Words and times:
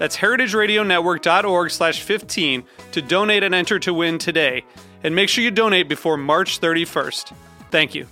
That's 0.00 0.16
heritageradionetwork.org 0.16 1.70
slash 1.70 2.00
15 2.00 2.64
to 2.92 3.02
donate 3.02 3.42
and 3.42 3.54
enter 3.54 3.78
to 3.80 3.92
win 3.92 4.16
today. 4.16 4.64
And 5.04 5.14
make 5.14 5.28
sure 5.28 5.44
you 5.44 5.50
donate 5.50 5.90
before 5.90 6.16
March 6.16 6.58
31st. 6.58 7.34
Thank 7.70 7.94
you. 7.94 8.06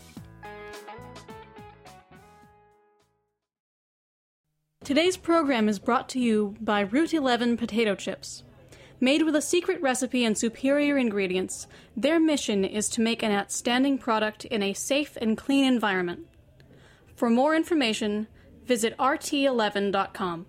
Today's 4.84 5.16
program 5.16 5.66
is 5.66 5.78
brought 5.78 6.10
to 6.10 6.18
you 6.18 6.56
by 6.60 6.80
Route 6.80 7.14
11 7.14 7.56
potato 7.56 7.94
chips. 7.94 8.42
Made 9.00 9.22
with 9.22 9.34
a 9.34 9.40
secret 9.40 9.80
recipe 9.80 10.26
and 10.26 10.36
superior 10.36 10.98
ingredients, 10.98 11.66
their 11.96 12.20
mission 12.20 12.66
is 12.66 12.90
to 12.90 13.00
make 13.00 13.22
an 13.22 13.32
outstanding 13.32 13.96
product 13.96 14.44
in 14.44 14.62
a 14.62 14.74
safe 14.74 15.16
and 15.22 15.38
clean 15.38 15.64
environment. 15.64 16.26
For 17.16 17.30
more 17.30 17.56
information, 17.56 18.26
visit 18.66 18.94
rt11.com. 18.98 20.48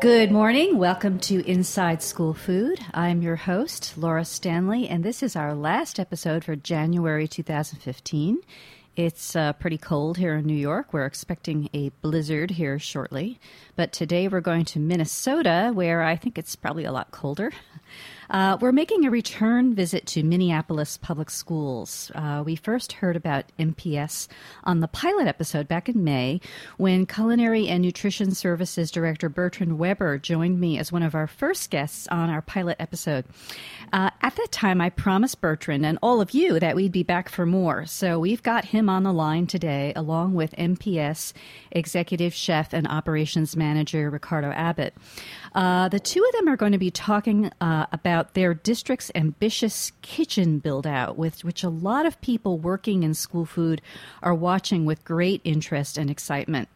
Good 0.00 0.30
morning. 0.30 0.78
Welcome 0.78 1.18
to 1.20 1.44
Inside 1.44 2.04
School 2.04 2.32
Food. 2.32 2.78
I'm 2.94 3.20
your 3.20 3.34
host, 3.34 3.98
Laura 3.98 4.24
Stanley, 4.24 4.88
and 4.88 5.04
this 5.04 5.24
is 5.24 5.34
our 5.34 5.56
last 5.56 5.98
episode 5.98 6.44
for 6.44 6.54
January 6.54 7.26
2015. 7.26 8.38
It's 8.94 9.34
uh, 9.34 9.54
pretty 9.54 9.76
cold 9.76 10.16
here 10.16 10.36
in 10.36 10.46
New 10.46 10.54
York. 10.54 10.92
We're 10.92 11.04
expecting 11.04 11.68
a 11.74 11.88
blizzard 12.00 12.52
here 12.52 12.78
shortly. 12.78 13.40
But 13.74 13.92
today 13.92 14.28
we're 14.28 14.40
going 14.40 14.66
to 14.66 14.78
Minnesota, 14.78 15.72
where 15.74 16.04
I 16.04 16.14
think 16.14 16.38
it's 16.38 16.54
probably 16.54 16.84
a 16.84 16.92
lot 16.92 17.10
colder. 17.10 17.50
Uh, 18.30 18.58
we're 18.60 18.72
making 18.72 19.06
a 19.06 19.10
return 19.10 19.74
visit 19.74 20.06
to 20.06 20.22
Minneapolis 20.22 20.98
Public 20.98 21.30
Schools. 21.30 22.12
Uh, 22.14 22.42
we 22.44 22.56
first 22.56 22.92
heard 22.92 23.16
about 23.16 23.46
MPS 23.58 24.28
on 24.64 24.80
the 24.80 24.88
pilot 24.88 25.26
episode 25.26 25.66
back 25.66 25.88
in 25.88 26.04
May 26.04 26.40
when 26.76 27.06
Culinary 27.06 27.68
and 27.68 27.82
Nutrition 27.82 28.32
Services 28.32 28.90
Director 28.90 29.30
Bertrand 29.30 29.78
Weber 29.78 30.18
joined 30.18 30.60
me 30.60 30.78
as 30.78 30.92
one 30.92 31.02
of 31.02 31.14
our 31.14 31.26
first 31.26 31.70
guests 31.70 32.06
on 32.08 32.28
our 32.28 32.42
pilot 32.42 32.76
episode. 32.78 33.24
Uh, 33.94 34.10
at 34.20 34.36
that 34.36 34.52
time, 34.52 34.80
I 34.82 34.90
promised 34.90 35.40
Bertrand 35.40 35.86
and 35.86 35.98
all 36.02 36.20
of 36.20 36.32
you 36.32 36.60
that 36.60 36.76
we'd 36.76 36.92
be 36.92 37.02
back 37.02 37.30
for 37.30 37.46
more. 37.46 37.86
So 37.86 38.18
we've 38.18 38.42
got 38.42 38.66
him 38.66 38.90
on 38.90 39.04
the 39.04 39.12
line 39.12 39.46
today, 39.46 39.94
along 39.96 40.34
with 40.34 40.54
MPS 40.56 41.32
Executive 41.70 42.34
Chef 42.34 42.74
and 42.74 42.86
Operations 42.86 43.56
Manager 43.56 44.10
Ricardo 44.10 44.50
Abbott. 44.50 44.94
Uh, 45.54 45.88
the 45.88 46.00
two 46.00 46.22
of 46.22 46.32
them 46.32 46.48
are 46.48 46.56
going 46.56 46.72
to 46.72 46.78
be 46.78 46.90
talking 46.90 47.50
uh, 47.60 47.86
about 48.18 48.34
their 48.34 48.52
district's 48.52 49.12
ambitious 49.14 49.92
kitchen 50.02 50.58
build 50.58 50.88
out, 50.88 51.16
with 51.16 51.44
which 51.44 51.62
a 51.62 51.68
lot 51.68 52.04
of 52.04 52.20
people 52.20 52.58
working 52.58 53.04
in 53.04 53.14
school 53.14 53.44
food 53.44 53.80
are 54.24 54.34
watching 54.34 54.84
with 54.84 55.04
great 55.04 55.40
interest 55.44 55.96
and 55.96 56.10
excitement. 56.10 56.68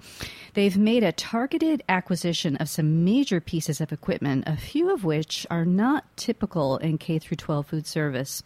They've 0.55 0.77
made 0.77 1.03
a 1.03 1.11
targeted 1.11 1.83
acquisition 1.89 2.57
of 2.59 2.69
some 2.69 3.05
major 3.05 3.41
pieces 3.41 3.81
of 3.81 3.91
equipment, 3.91 4.45
a 4.47 4.57
few 4.57 4.95
of 4.95 5.03
which 5.03 5.45
are 5.51 5.65
not 5.65 6.05
typical 6.17 6.77
in 6.77 6.97
K 6.97 7.19
through 7.19 7.39
12 7.39 7.67
food 7.67 7.87
service. 7.89 8.41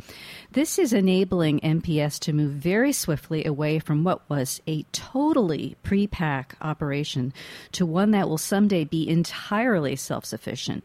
This 0.52 0.78
is 0.78 0.94
enabling 0.94 1.60
MPS 1.60 2.18
to 2.20 2.32
move 2.32 2.52
very 2.52 2.94
swiftly 2.94 3.44
away 3.44 3.78
from 3.78 4.04
what 4.04 4.22
was 4.30 4.62
a 4.66 4.84
totally 4.92 5.76
pre-pack 5.82 6.56
operation 6.62 7.34
to 7.72 7.84
one 7.84 8.12
that 8.12 8.26
will 8.26 8.38
someday 8.38 8.84
be 8.84 9.06
entirely 9.06 9.96
self-sufficient. 9.96 10.82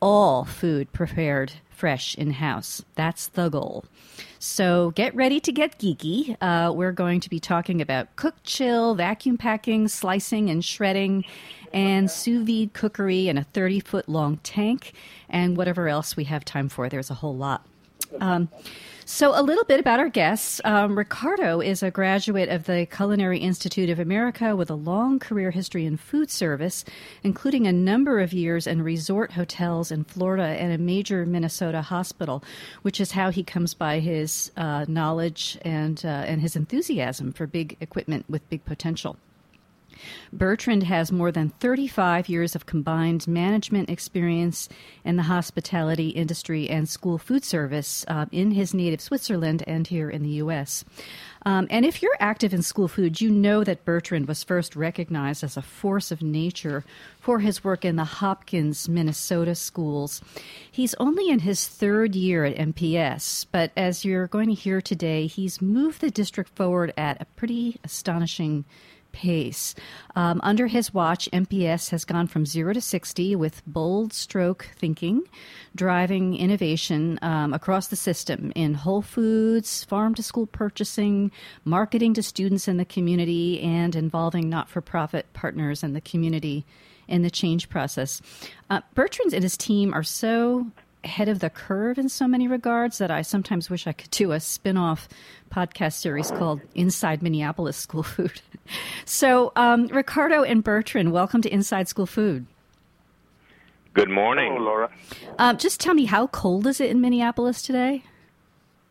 All 0.00 0.44
food 0.44 0.92
prepared 0.92 1.52
fresh 1.70 2.14
in 2.14 2.32
house. 2.32 2.82
That's 2.94 3.28
the 3.28 3.48
goal. 3.48 3.84
So 4.38 4.92
get 4.92 5.14
ready 5.14 5.40
to 5.40 5.52
get 5.52 5.78
geeky. 5.78 6.36
Uh, 6.40 6.72
we're 6.72 6.92
going 6.92 7.20
to 7.20 7.30
be 7.30 7.38
talking 7.40 7.80
about 7.80 8.14
cook, 8.16 8.34
chill, 8.42 8.94
vacuum 8.94 9.36
packing, 9.36 9.88
slicing 9.88 10.50
and 10.50 10.64
shredding, 10.64 11.24
and 11.72 12.10
sous 12.10 12.46
vide 12.46 12.72
cookery 12.72 13.28
in 13.28 13.38
a 13.38 13.44
30 13.44 13.80
foot 13.80 14.08
long 14.08 14.38
tank, 14.38 14.92
and 15.28 15.56
whatever 15.56 15.88
else 15.88 16.16
we 16.16 16.24
have 16.24 16.44
time 16.44 16.68
for. 16.68 16.88
There's 16.88 17.10
a 17.10 17.14
whole 17.14 17.36
lot. 17.36 17.66
Um, 18.20 18.48
so, 19.08 19.38
a 19.38 19.40
little 19.40 19.62
bit 19.62 19.78
about 19.78 20.00
our 20.00 20.08
guests. 20.08 20.60
Um, 20.64 20.98
Ricardo 20.98 21.60
is 21.60 21.80
a 21.80 21.92
graduate 21.92 22.48
of 22.48 22.64
the 22.64 22.86
Culinary 22.86 23.38
Institute 23.38 23.88
of 23.88 24.00
America 24.00 24.56
with 24.56 24.68
a 24.68 24.74
long 24.74 25.20
career 25.20 25.52
history 25.52 25.86
in 25.86 25.96
food 25.96 26.28
service, 26.28 26.84
including 27.22 27.68
a 27.68 27.72
number 27.72 28.18
of 28.18 28.32
years 28.32 28.66
in 28.66 28.82
resort 28.82 29.30
hotels 29.30 29.92
in 29.92 30.02
Florida 30.02 30.42
and 30.42 30.72
a 30.72 30.78
major 30.78 31.24
Minnesota 31.24 31.82
hospital, 31.82 32.42
which 32.82 33.00
is 33.00 33.12
how 33.12 33.30
he 33.30 33.44
comes 33.44 33.74
by 33.74 34.00
his 34.00 34.50
uh, 34.56 34.84
knowledge 34.88 35.56
and, 35.62 36.04
uh, 36.04 36.08
and 36.08 36.40
his 36.40 36.56
enthusiasm 36.56 37.32
for 37.32 37.46
big 37.46 37.76
equipment 37.80 38.24
with 38.28 38.50
big 38.50 38.64
potential. 38.64 39.16
Bertrand 40.32 40.84
has 40.84 41.12
more 41.12 41.32
than 41.32 41.50
35 41.60 42.28
years 42.28 42.54
of 42.54 42.66
combined 42.66 43.26
management 43.26 43.90
experience 43.90 44.68
in 45.04 45.16
the 45.16 45.24
hospitality 45.24 46.10
industry 46.10 46.68
and 46.68 46.88
school 46.88 47.18
food 47.18 47.44
service 47.44 48.04
uh, 48.08 48.26
in 48.32 48.50
his 48.50 48.74
native 48.74 49.00
Switzerland 49.00 49.62
and 49.66 49.86
here 49.86 50.10
in 50.10 50.22
the 50.22 50.36
U.S. 50.44 50.84
Um, 51.46 51.68
and 51.70 51.84
if 51.84 52.02
you're 52.02 52.16
active 52.18 52.52
in 52.52 52.62
school 52.62 52.88
food, 52.88 53.20
you 53.20 53.30
know 53.30 53.62
that 53.62 53.84
Bertrand 53.84 54.26
was 54.26 54.42
first 54.42 54.74
recognized 54.74 55.44
as 55.44 55.56
a 55.56 55.62
force 55.62 56.10
of 56.10 56.20
nature 56.20 56.84
for 57.20 57.38
his 57.38 57.62
work 57.62 57.84
in 57.84 57.94
the 57.94 58.04
Hopkins, 58.04 58.88
Minnesota 58.88 59.54
schools. 59.54 60.20
He's 60.68 60.94
only 60.94 61.28
in 61.28 61.38
his 61.38 61.68
third 61.68 62.16
year 62.16 62.44
at 62.44 62.56
MPS, 62.56 63.46
but 63.52 63.70
as 63.76 64.04
you're 64.04 64.26
going 64.26 64.48
to 64.48 64.54
hear 64.54 64.80
today, 64.80 65.28
he's 65.28 65.62
moved 65.62 66.00
the 66.00 66.10
district 66.10 66.50
forward 66.56 66.92
at 66.96 67.22
a 67.22 67.26
pretty 67.36 67.78
astonishing 67.84 68.64
pace. 69.16 69.74
Um, 70.14 70.42
under 70.44 70.66
his 70.66 70.92
watch, 70.92 71.26
MPS 71.32 71.88
has 71.88 72.04
gone 72.04 72.26
from 72.26 72.44
zero 72.44 72.74
to 72.74 72.82
60 72.82 73.34
with 73.34 73.62
bold 73.66 74.12
stroke 74.12 74.68
thinking, 74.76 75.22
driving 75.74 76.36
innovation 76.36 77.18
um, 77.22 77.54
across 77.54 77.86
the 77.86 77.96
system 77.96 78.52
in 78.54 78.74
Whole 78.74 79.00
Foods, 79.00 79.84
farm 79.84 80.14
to 80.16 80.22
school 80.22 80.46
purchasing, 80.46 81.32
marketing 81.64 82.12
to 82.12 82.22
students 82.22 82.68
in 82.68 82.76
the 82.76 82.84
community, 82.84 83.58
and 83.62 83.96
involving 83.96 84.50
not 84.50 84.68
for 84.68 84.82
profit 84.82 85.32
partners 85.32 85.82
in 85.82 85.94
the 85.94 86.02
community 86.02 86.66
in 87.08 87.22
the 87.22 87.30
change 87.30 87.70
process. 87.70 88.20
Uh, 88.68 88.82
Bertrand 88.94 89.32
and 89.32 89.42
his 89.42 89.56
team 89.56 89.94
are 89.94 90.02
so 90.02 90.66
ahead 91.04 91.28
of 91.28 91.38
the 91.38 91.50
curve 91.50 91.98
in 91.98 92.08
so 92.08 92.26
many 92.26 92.48
regards 92.48 92.98
that 92.98 93.10
I 93.10 93.22
sometimes 93.22 93.70
wish 93.70 93.86
I 93.86 93.92
could 93.92 94.10
do 94.10 94.32
a 94.32 94.40
spin 94.40 94.76
off 94.76 95.08
podcast 95.50 95.94
series 95.94 96.30
called 96.30 96.60
Inside 96.74 97.22
Minneapolis 97.22 97.76
School 97.76 98.02
Food. 98.02 98.40
so, 99.04 99.52
um, 99.56 99.86
Ricardo 99.88 100.42
and 100.42 100.64
Bertrand, 100.64 101.12
welcome 101.12 101.42
to 101.42 101.52
Inside 101.52 101.88
School 101.88 102.06
Food. 102.06 102.46
Good 103.94 104.10
morning, 104.10 104.52
Hello, 104.52 104.64
Laura. 104.64 104.90
Um, 105.38 105.56
just 105.56 105.80
tell 105.80 105.94
me, 105.94 106.04
how 106.04 106.26
cold 106.26 106.66
is 106.66 106.80
it 106.80 106.90
in 106.90 107.00
Minneapolis 107.00 107.62
today? 107.62 108.02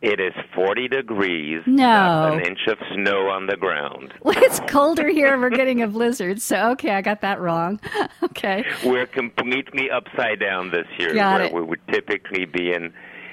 It 0.02 0.20
is 0.20 0.34
40 0.54 0.88
degrees. 0.88 1.62
No. 1.66 2.32
An 2.34 2.40
inch 2.44 2.66
of 2.68 2.78
snow 2.94 3.28
on 3.28 3.46
the 3.46 3.56
ground. 3.56 4.12
Well, 4.22 4.34
it's 4.38 4.60
colder 4.68 5.08
here. 5.08 5.38
We're 5.38 5.50
getting 5.50 5.82
a 5.82 5.86
blizzard. 5.86 6.42
So, 6.42 6.70
okay, 6.72 6.90
I 6.90 7.00
got 7.00 7.20
that 7.20 7.40
wrong. 7.40 7.80
okay. 8.24 8.64
We're 8.84 9.06
completely 9.06 9.88
upside 9.88 10.40
down 10.40 10.70
this 10.70 10.86
year. 10.98 11.14
Got 11.14 11.38
where 11.38 11.44
it. 11.44 11.54
we 11.54 11.62
would 11.62 11.80
typically 11.88 12.44
be 12.44 12.72
in 12.72 12.92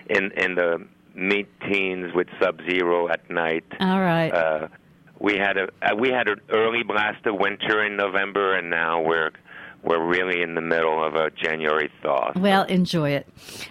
in 0.09 0.31
in 0.33 0.53
the 0.53 0.85
mid 1.15 1.47
teens 1.67 2.13
with 2.13 2.27
sub 2.39 2.59
zero 2.69 3.09
at 3.09 3.27
night. 3.29 3.65
All 3.79 3.99
right. 3.99 4.31
Uh, 4.31 4.67
we 5.19 5.35
had 5.37 5.57
a 5.57 5.67
uh, 5.81 5.95
we 5.95 6.09
had 6.09 6.27
an 6.27 6.41
early 6.51 6.83
blast 6.83 7.25
of 7.25 7.39
winter 7.39 7.83
in 7.83 7.97
November, 7.97 8.55
and 8.55 8.69
now 8.69 9.01
we're 9.01 9.31
we're 9.83 10.03
really 10.03 10.41
in 10.41 10.55
the 10.55 10.61
middle 10.61 11.03
of 11.03 11.15
a 11.15 11.29
January 11.31 11.91
thaw. 12.01 12.31
Well, 12.35 12.63
enjoy 12.63 13.11
it. 13.11 13.27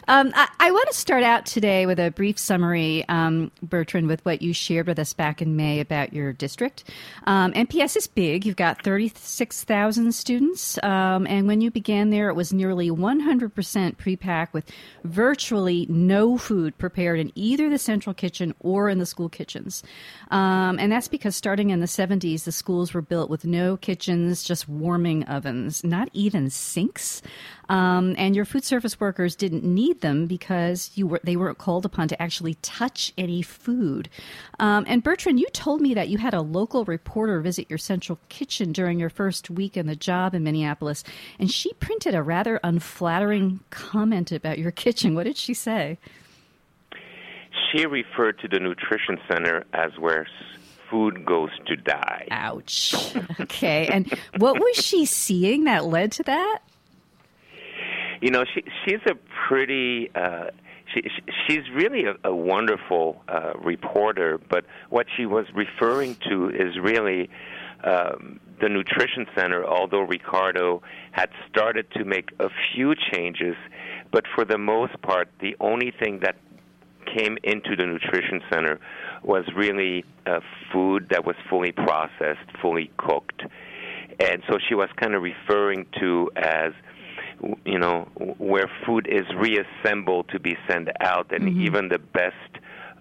Um, 0.08 0.32
I, 0.34 0.48
I 0.60 0.70
want 0.70 0.88
to 0.88 0.94
start 0.94 1.22
out 1.22 1.46
today 1.46 1.86
with 1.86 1.98
a 1.98 2.10
brief 2.10 2.38
summary, 2.38 3.04
um, 3.08 3.50
Bertrand, 3.62 4.08
with 4.08 4.24
what 4.24 4.42
you 4.42 4.52
shared 4.52 4.86
with 4.86 4.98
us 4.98 5.14
back 5.14 5.40
in 5.40 5.56
May 5.56 5.80
about 5.80 6.12
your 6.12 6.32
district. 6.32 6.84
Um, 7.24 7.52
MPS 7.52 7.96
is 7.96 8.06
big. 8.06 8.44
You've 8.44 8.56
got 8.56 8.82
36,000 8.84 10.12
students. 10.12 10.78
Um, 10.82 11.26
and 11.26 11.46
when 11.46 11.60
you 11.60 11.70
began 11.70 12.10
there, 12.10 12.28
it 12.28 12.34
was 12.34 12.52
nearly 12.52 12.90
100% 12.90 13.96
pre-pack 13.96 14.52
with 14.52 14.70
virtually 15.04 15.86
no 15.88 16.36
food 16.36 16.76
prepared 16.76 17.20
in 17.20 17.32
either 17.34 17.70
the 17.70 17.78
central 17.78 18.12
kitchen 18.12 18.54
or 18.60 18.88
in 18.88 18.98
the 18.98 19.06
school 19.06 19.28
kitchens. 19.28 19.82
Um, 20.30 20.78
and 20.78 20.92
that's 20.92 21.08
because 21.08 21.36
starting 21.36 21.70
in 21.70 21.80
the 21.80 21.86
70s, 21.86 22.44
the 22.44 22.52
schools 22.52 22.92
were 22.92 23.02
built 23.02 23.30
with 23.30 23.44
no 23.44 23.76
kitchens, 23.76 24.42
just 24.42 24.68
warming 24.68 25.24
ovens, 25.24 25.82
not 25.82 26.01
even 26.12 26.50
sinks. 26.50 27.22
Um, 27.68 28.14
and 28.18 28.36
your 28.36 28.44
food 28.44 28.64
service 28.64 29.00
workers 29.00 29.34
didn't 29.34 29.64
need 29.64 30.00
them 30.00 30.26
because 30.26 30.90
you 30.94 31.06
were 31.06 31.20
they 31.24 31.36
weren't 31.36 31.58
called 31.58 31.86
upon 31.86 32.08
to 32.08 32.20
actually 32.20 32.54
touch 32.54 33.12
any 33.16 33.40
food. 33.40 34.08
Um, 34.58 34.84
and 34.86 35.02
Bertrand, 35.02 35.40
you 35.40 35.46
told 35.52 35.80
me 35.80 35.94
that 35.94 36.08
you 36.08 36.18
had 36.18 36.34
a 36.34 36.42
local 36.42 36.84
reporter 36.84 37.40
visit 37.40 37.70
your 37.70 37.78
central 37.78 38.18
kitchen 38.28 38.72
during 38.72 38.98
your 38.98 39.10
first 39.10 39.48
week 39.48 39.76
in 39.76 39.86
the 39.86 39.96
job 39.96 40.34
in 40.34 40.42
Minneapolis, 40.42 41.04
and 41.38 41.50
she 41.50 41.72
printed 41.74 42.14
a 42.14 42.22
rather 42.22 42.60
unflattering 42.62 43.60
comment 43.70 44.32
about 44.32 44.58
your 44.58 44.70
kitchen. 44.82 45.14
What 45.14 45.24
did 45.24 45.36
she 45.36 45.54
say? 45.54 45.98
She 47.70 47.86
referred 47.86 48.38
to 48.40 48.48
the 48.48 48.58
nutrition 48.58 49.18
center 49.30 49.64
as 49.72 49.92
where 49.98 50.26
food 50.92 51.24
goes 51.24 51.50
to 51.66 51.74
die. 51.76 52.28
Ouch. 52.30 52.94
Okay. 53.40 53.88
And 53.88 54.06
what 54.38 54.60
was 54.60 54.76
she 54.76 55.04
seeing 55.06 55.64
that 55.64 55.84
led 55.86 56.12
to 56.12 56.22
that? 56.24 56.58
You 58.20 58.30
know, 58.30 58.44
she 58.54 58.62
she's 58.84 59.00
a 59.06 59.14
pretty. 59.48 60.10
Uh, 60.14 60.50
she, 60.94 61.00
she- 61.02 61.32
she's 61.48 61.64
really 61.74 62.04
a, 62.04 62.14
a 62.28 62.34
wonderful 62.34 63.22
uh, 63.28 63.54
reporter, 63.62 64.38
but 64.48 64.64
what 64.90 65.06
she 65.16 65.26
was 65.26 65.46
referring 65.54 66.16
to 66.28 66.50
is 66.50 66.78
really 66.80 67.30
um, 67.84 68.38
the 68.60 68.68
nutrition 68.68 69.26
center. 69.36 69.64
Although 69.64 70.02
Ricardo 70.02 70.82
had 71.12 71.30
started 71.50 71.86
to 71.96 72.04
make 72.04 72.30
a 72.38 72.48
few 72.74 72.94
changes, 73.12 73.56
but 74.12 74.24
for 74.34 74.44
the 74.44 74.58
most 74.58 75.00
part, 75.02 75.28
the 75.40 75.56
only 75.60 75.90
thing 75.90 76.20
that 76.20 76.36
came 77.06 77.38
into 77.42 77.76
the 77.76 77.86
nutrition 77.86 78.40
center 78.52 78.80
was 79.22 79.44
really 79.54 80.04
uh, 80.26 80.40
food 80.72 81.08
that 81.10 81.24
was 81.24 81.36
fully 81.48 81.72
processed, 81.72 82.48
fully 82.60 82.90
cooked, 82.96 83.42
and 84.20 84.42
so 84.50 84.58
she 84.68 84.74
was 84.74 84.88
kind 84.96 85.14
of 85.14 85.22
referring 85.22 85.86
to 86.00 86.30
as 86.36 86.72
you 87.64 87.78
know 87.78 88.08
where 88.38 88.70
food 88.86 89.06
is 89.10 89.26
reassembled 89.36 90.28
to 90.30 90.38
be 90.38 90.56
sent 90.68 90.88
out, 91.00 91.32
and 91.32 91.48
even 91.48 91.88
the 91.88 91.98
best 91.98 92.34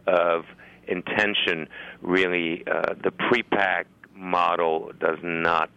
of 0.07 0.45
intention, 0.87 1.67
really 2.01 2.63
uh, 2.67 2.93
the 3.03 3.11
pre-pack 3.11 3.87
model 4.15 4.91
does 4.99 5.17
not 5.23 5.69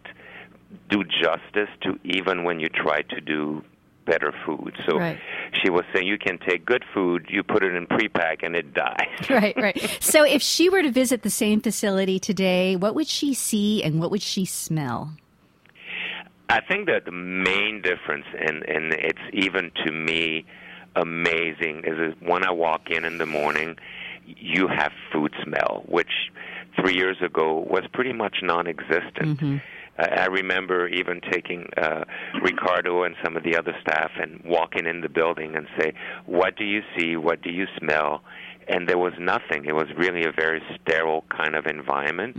do 0.89 1.03
justice 1.03 1.69
to 1.81 1.99
even 2.03 2.43
when 2.43 2.59
you 2.59 2.67
try 2.69 3.01
to 3.01 3.21
do 3.21 3.63
better 4.05 4.31
food. 4.45 4.73
So 4.87 4.97
Right. 4.99 5.17
she 5.61 5.69
was 5.69 5.83
saying 5.93 6.07
you 6.07 6.17
can 6.17 6.37
take 6.37 6.65
good 6.65 6.83
food, 6.93 7.25
you 7.29 7.43
put 7.43 7.63
it 7.63 7.73
in 7.75 7.87
pre-pack, 7.87 8.43
and 8.43 8.55
it 8.55 8.73
dies. 8.73 9.09
Right, 9.29 9.55
right. 9.57 9.77
So 10.01 10.23
if 10.23 10.41
she 10.41 10.69
were 10.69 10.81
to 10.83 10.91
visit 10.91 11.23
the 11.23 11.29
same 11.29 11.59
facility 11.61 12.19
today, 12.19 12.75
what 12.75 12.95
would 12.95 13.07
she 13.07 13.33
see 13.33 13.83
and 13.83 13.99
what 13.99 14.11
would 14.11 14.21
she 14.21 14.45
smell? 14.45 15.11
I 16.49 16.61
think 16.61 16.85
that 16.87 17.05
the 17.05 17.11
main 17.11 17.81
difference, 17.81 18.25
and 18.39 18.63
and 18.69 18.93
it's 18.93 19.25
even 19.33 19.71
to 19.83 19.91
me 19.91 20.45
amazing, 20.95 21.83
is, 21.85 22.13
when 22.21 22.43
I 22.45 22.51
walk 22.51 22.89
in 22.89 23.03
in 23.03 23.17
the 23.17 23.25
morning, 23.25 23.77
you 24.25 24.67
have 24.67 24.91
food 25.11 25.33
smell, 25.43 25.83
which 25.87 26.31
three 26.79 26.93
years 26.95 27.17
ago 27.21 27.65
was 27.67 27.83
pretty 27.93 28.13
much 28.13 28.37
non-existent. 28.41 29.41
I 29.41 29.61
I 29.97 30.25
remember 30.25 30.87
even 30.87 31.21
taking 31.21 31.69
uh, 31.77 32.03
Ricardo 32.41 33.03
and 33.03 33.15
some 33.23 33.37
of 33.37 33.43
the 33.43 33.55
other 33.57 33.73
staff 33.81 34.11
and 34.19 34.41
walking 34.43 34.85
in 34.85 35.01
the 35.01 35.09
building 35.09 35.55
and 35.55 35.67
say, 35.79 35.93
"What 36.25 36.57
do 36.57 36.65
you 36.65 36.81
see? 36.97 37.15
What 37.15 37.41
do 37.41 37.49
you 37.51 37.65
smell?" 37.79 38.21
And 38.67 38.89
there 38.89 38.97
was 38.97 39.13
nothing. 39.19 39.65
It 39.65 39.75
was 39.75 39.87
really 39.95 40.23
a 40.25 40.31
very 40.31 40.61
sterile 40.75 41.23
kind 41.29 41.55
of 41.55 41.65
environment. 41.67 42.35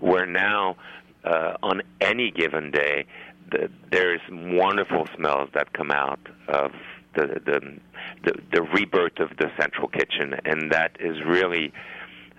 Where 0.00 0.26
now, 0.26 0.76
uh, 1.24 1.54
on 1.62 1.82
any 2.00 2.30
given 2.30 2.70
day, 2.70 3.04
the, 3.50 3.70
there's 3.92 4.20
wonderful 4.30 5.06
smells 5.16 5.50
that 5.54 5.72
come 5.72 5.90
out 5.90 6.20
of 6.48 6.72
the, 7.14 7.40
the 7.44 7.78
the 8.24 8.32
the 8.52 8.62
rebirth 8.62 9.18
of 9.18 9.30
the 9.38 9.50
central 9.60 9.88
kitchen, 9.88 10.34
and 10.44 10.72
that 10.72 10.96
is 11.00 11.16
really 11.24 11.72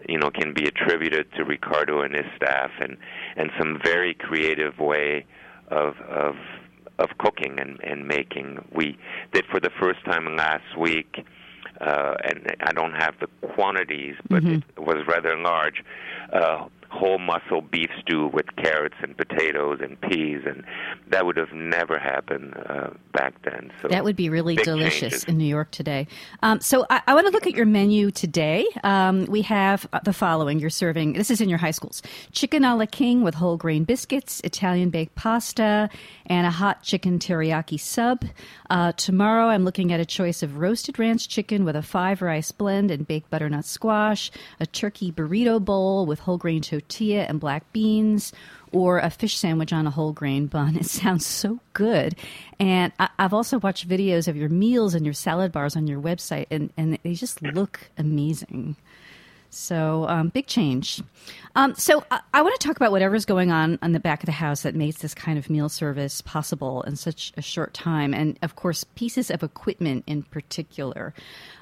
you 0.08 0.18
know 0.18 0.30
can 0.30 0.54
be 0.54 0.66
attributed 0.66 1.32
to 1.34 1.44
Ricardo 1.44 2.02
and 2.02 2.14
his 2.14 2.26
staff 2.36 2.72
and 2.80 2.98
and 3.36 3.52
some 3.58 3.80
very 3.84 4.14
creative 4.14 4.80
way 4.80 5.26
of 5.70 5.96
of 6.02 6.36
of 7.00 7.10
cooking 7.18 7.60
and 7.60 7.80
and 7.84 8.08
making. 8.08 8.64
We 8.74 8.98
did 9.34 9.46
for 9.52 9.60
the 9.60 9.72
first 9.80 10.04
time 10.06 10.36
last 10.36 10.78
week. 10.78 11.26
Uh, 11.80 12.14
and 12.26 12.56
I 12.62 12.74
don't 12.74 12.92
have 12.92 13.16
the 13.20 13.28
quantities, 13.56 14.16
but 14.30 14.44
it 14.44 14.64
was 14.78 14.98
rather 15.08 15.36
large. 15.36 15.84
Uh, 16.32 16.68
whole 16.92 17.18
muscle 17.20 17.62
beef 17.62 17.90
stew 18.02 18.30
with 18.34 18.46
carrots 18.58 18.96
and 19.02 19.16
potatoes 19.18 19.80
and 19.82 20.00
peas, 20.02 20.42
and 20.46 20.64
that 21.10 21.26
would 21.26 21.38
have 21.38 21.54
never 21.54 21.98
happened 21.98 22.54
uh, 22.70 22.90
back 23.14 23.34
then. 23.44 23.72
So 23.82 23.88
That 23.88 24.04
would 24.04 24.16
be 24.16 24.30
really 24.30 24.56
delicious 24.56 25.00
changes. 25.12 25.24
in 25.24 25.38
New 25.38 25.46
York 25.46 25.72
today. 25.72 26.08
Um, 26.44 26.60
so 26.60 26.86
I, 26.90 27.02
I 27.08 27.14
want 27.16 27.28
to 27.28 27.34
look 27.34 27.48
at 27.48 27.54
your 27.56 27.66
menu 27.66 28.12
today. 28.12 28.68
Um, 28.84 29.26
we 29.26 29.42
have 29.44 29.88
uh, 29.94 30.00
the 30.04 30.14
following. 30.14 30.60
You're 30.60 30.70
serving, 30.70 31.14
this 31.14 31.32
is 31.32 31.42
in 31.42 31.50
your 31.50 31.58
high 31.58 31.72
schools 31.72 32.02
chicken 32.32 32.64
a 32.66 32.76
la 32.76 32.86
king 32.86 33.24
with 33.24 33.36
whole 33.36 33.58
grain 33.58 33.84
biscuits, 33.84 34.42
Italian 34.44 34.90
baked 34.90 35.16
pasta, 35.16 35.90
and 36.26 36.46
a 36.46 36.52
hot 36.52 36.84
chicken 36.84 37.20
teriyaki 37.20 37.80
sub. 37.80 38.26
Uh, 38.70 38.92
tomorrow 38.94 39.48
I'm 39.48 39.64
looking 39.64 39.92
at 39.94 40.00
a 40.00 40.06
choice 40.06 40.44
of 40.44 40.58
roasted 40.58 41.00
ranch 41.00 41.28
chicken 41.30 41.64
with 41.66 41.76
a 41.76 41.82
five 41.82 42.22
rice 42.22 42.52
blend 42.52 42.92
and 42.92 43.08
baked 43.08 43.30
butternut 43.30 43.66
squash, 43.66 44.30
a 44.60 44.66
turkey 44.66 45.12
burrito 45.12 45.64
bowl 45.64 46.06
with 46.06 46.20
whole 46.20 46.38
grain 46.38 46.62
tortilla 46.82 47.24
and 47.24 47.40
black 47.40 47.72
beans 47.72 48.34
or 48.72 49.00
a 49.00 49.10
fish 49.10 49.38
sandwich 49.38 49.74
on 49.74 49.88
a 49.88 49.92
whole 49.92 50.14
grain 50.14 50.48
bun. 50.48 50.76
It 50.82 50.86
sounds 50.86 51.26
so 51.26 51.60
good. 51.74 52.16
And 52.60 52.92
I, 53.00 53.10
I've 53.20 53.34
also 53.34 53.60
watched 53.60 53.88
videos 53.88 54.28
of 54.28 54.36
your 54.36 54.50
meals 54.50 54.96
and 54.96 55.06
your 55.06 55.14
salad 55.14 55.52
bars 55.52 55.76
on 55.76 55.88
your 55.88 56.02
website, 56.02 56.48
and, 56.50 56.72
and 56.78 56.98
they 57.04 57.14
just 57.14 57.42
look 57.42 57.90
amazing. 57.98 58.76
So, 59.54 60.08
um, 60.08 60.30
big 60.30 60.48
change. 60.48 61.02
Um, 61.58 61.76
so, 61.76 62.06
I, 62.10 62.22
I 62.34 62.42
want 62.42 62.58
to 62.58 62.66
talk 62.66 62.78
about 62.78 62.94
whatever's 62.94 63.26
going 63.26 63.52
on 63.52 63.78
on 63.82 63.92
the 63.92 64.00
back 64.00 64.24
of 64.24 64.26
the 64.26 64.32
house 64.32 64.62
that 64.62 64.76
makes 64.76 65.00
this 65.00 65.14
kind 65.14 65.38
of 65.38 65.50
meal 65.50 65.68
service 65.68 66.22
possible 66.22 66.84
in 66.84 66.96
such 66.96 67.34
a 67.36 67.42
short 67.42 67.74
time. 67.74 68.14
And, 68.14 68.40
of 68.42 68.56
course, 68.56 68.86
pieces 68.96 69.30
of 69.30 69.44
equipment 69.44 70.06
in 70.08 70.24
particular. 70.24 71.14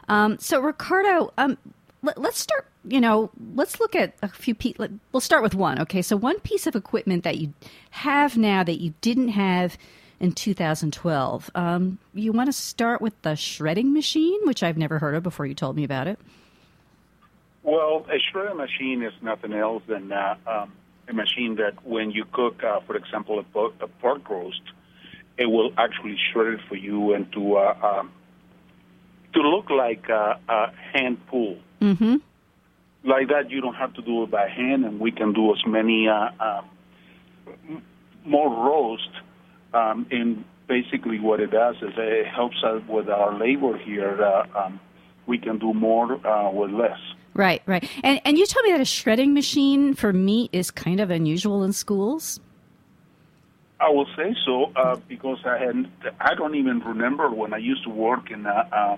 Um, 0.07 0.37
so, 0.37 0.59
Ricardo, 0.59 1.33
um, 1.39 1.57
let, 2.03 2.19
let's 2.19 2.37
start, 2.37 2.67
you 2.83 3.01
know, 3.01 3.29
let's 3.55 3.79
look 3.79 3.95
at 3.95 4.15
a 4.21 4.27
few 4.27 4.55
pieces. 4.55 4.89
We'll 5.11 5.21
start 5.21 5.43
with 5.43 5.55
one. 5.55 5.81
Okay. 5.81 6.01
So, 6.01 6.15
one 6.15 6.39
piece 6.39 6.67
of 6.67 6.75
equipment 6.75 7.23
that 7.23 7.37
you 7.37 7.53
have 7.91 8.37
now 8.37 8.63
that 8.63 8.79
you 8.79 8.93
didn't 9.01 9.29
have 9.29 9.77
in 10.19 10.31
2012. 10.33 11.49
Um, 11.55 11.99
you 12.13 12.31
want 12.31 12.47
to 12.47 12.53
start 12.53 13.01
with 13.01 13.19
the 13.21 13.35
shredding 13.35 13.93
machine, 13.93 14.39
which 14.43 14.63
I've 14.63 14.77
never 14.77 14.99
heard 14.99 15.15
of 15.15 15.23
before 15.23 15.45
you 15.45 15.53
told 15.53 15.75
me 15.75 15.83
about 15.83 16.07
it. 16.07 16.19
Well, 17.63 18.05
a 18.09 18.19
shredding 18.31 18.57
machine 18.57 19.03
is 19.03 19.13
nothing 19.21 19.53
else 19.53 19.83
than 19.87 20.11
uh, 20.11 20.35
um, 20.47 20.73
a 21.07 21.13
machine 21.13 21.55
that 21.55 21.85
when 21.85 22.11
you 22.11 22.25
cook, 22.31 22.63
uh, 22.63 22.79
for 22.81 22.95
example, 22.95 23.39
a 23.39 23.43
pork, 23.43 23.73
a 23.81 23.87
pork 23.87 24.29
roast, 24.29 24.61
it 25.37 25.45
will 25.45 25.71
actually 25.77 26.17
shred 26.31 26.47
it 26.47 26.59
for 26.67 26.75
you 26.75 27.13
and 27.13 27.31
to 27.33 27.57
uh, 27.57 27.99
um, 27.99 28.11
to 29.33 29.41
look 29.41 29.69
like 29.69 30.09
a, 30.09 30.39
a 30.49 30.71
hand 30.93 31.25
pull. 31.27 31.57
Mm-hmm. 31.81 32.17
Like 33.03 33.29
that, 33.29 33.49
you 33.49 33.61
don't 33.61 33.75
have 33.75 33.93
to 33.93 34.01
do 34.01 34.23
it 34.23 34.31
by 34.31 34.49
hand, 34.49 34.83
and 34.83 34.99
we 34.99 35.11
can 35.11 35.33
do 35.33 35.53
as 35.53 35.59
many 35.65 36.07
uh, 36.07 36.29
uh, 36.39 36.61
more 38.25 38.49
roast. 38.49 39.09
Um, 39.73 40.05
and 40.11 40.43
basically, 40.67 41.19
what 41.19 41.39
it 41.39 41.51
does 41.51 41.75
is 41.77 41.93
it 41.95 42.27
helps 42.27 42.57
us 42.63 42.81
with 42.89 43.07
our 43.09 43.37
labor 43.37 43.77
here. 43.77 44.21
Uh, 44.21 44.65
um, 44.65 44.79
we 45.27 45.37
can 45.37 45.59
do 45.59 45.73
more 45.73 46.25
uh, 46.27 46.51
with 46.51 46.71
less. 46.71 46.99
Right, 47.33 47.61
right. 47.65 47.89
And 48.03 48.19
and 48.25 48.37
you 48.37 48.45
told 48.45 48.65
me 48.65 48.71
that 48.73 48.81
a 48.81 48.85
shredding 48.85 49.33
machine 49.33 49.93
for 49.93 50.11
meat 50.11 50.49
is 50.51 50.71
kind 50.71 50.99
of 50.99 51.09
unusual 51.09 51.63
in 51.63 51.71
schools. 51.71 52.41
I 53.79 53.89
will 53.89 54.07
say 54.17 54.35
so 54.45 54.71
uh, 54.75 54.97
because 55.07 55.39
I 55.45 55.57
had 55.57 55.89
I 56.19 56.35
don't 56.35 56.55
even 56.55 56.79
remember 56.79 57.29
when 57.29 57.53
I 57.53 57.57
used 57.57 57.83
to 57.85 57.89
work 57.89 58.29
in 58.29 58.45
uh, 58.45 58.67
uh, 58.71 58.97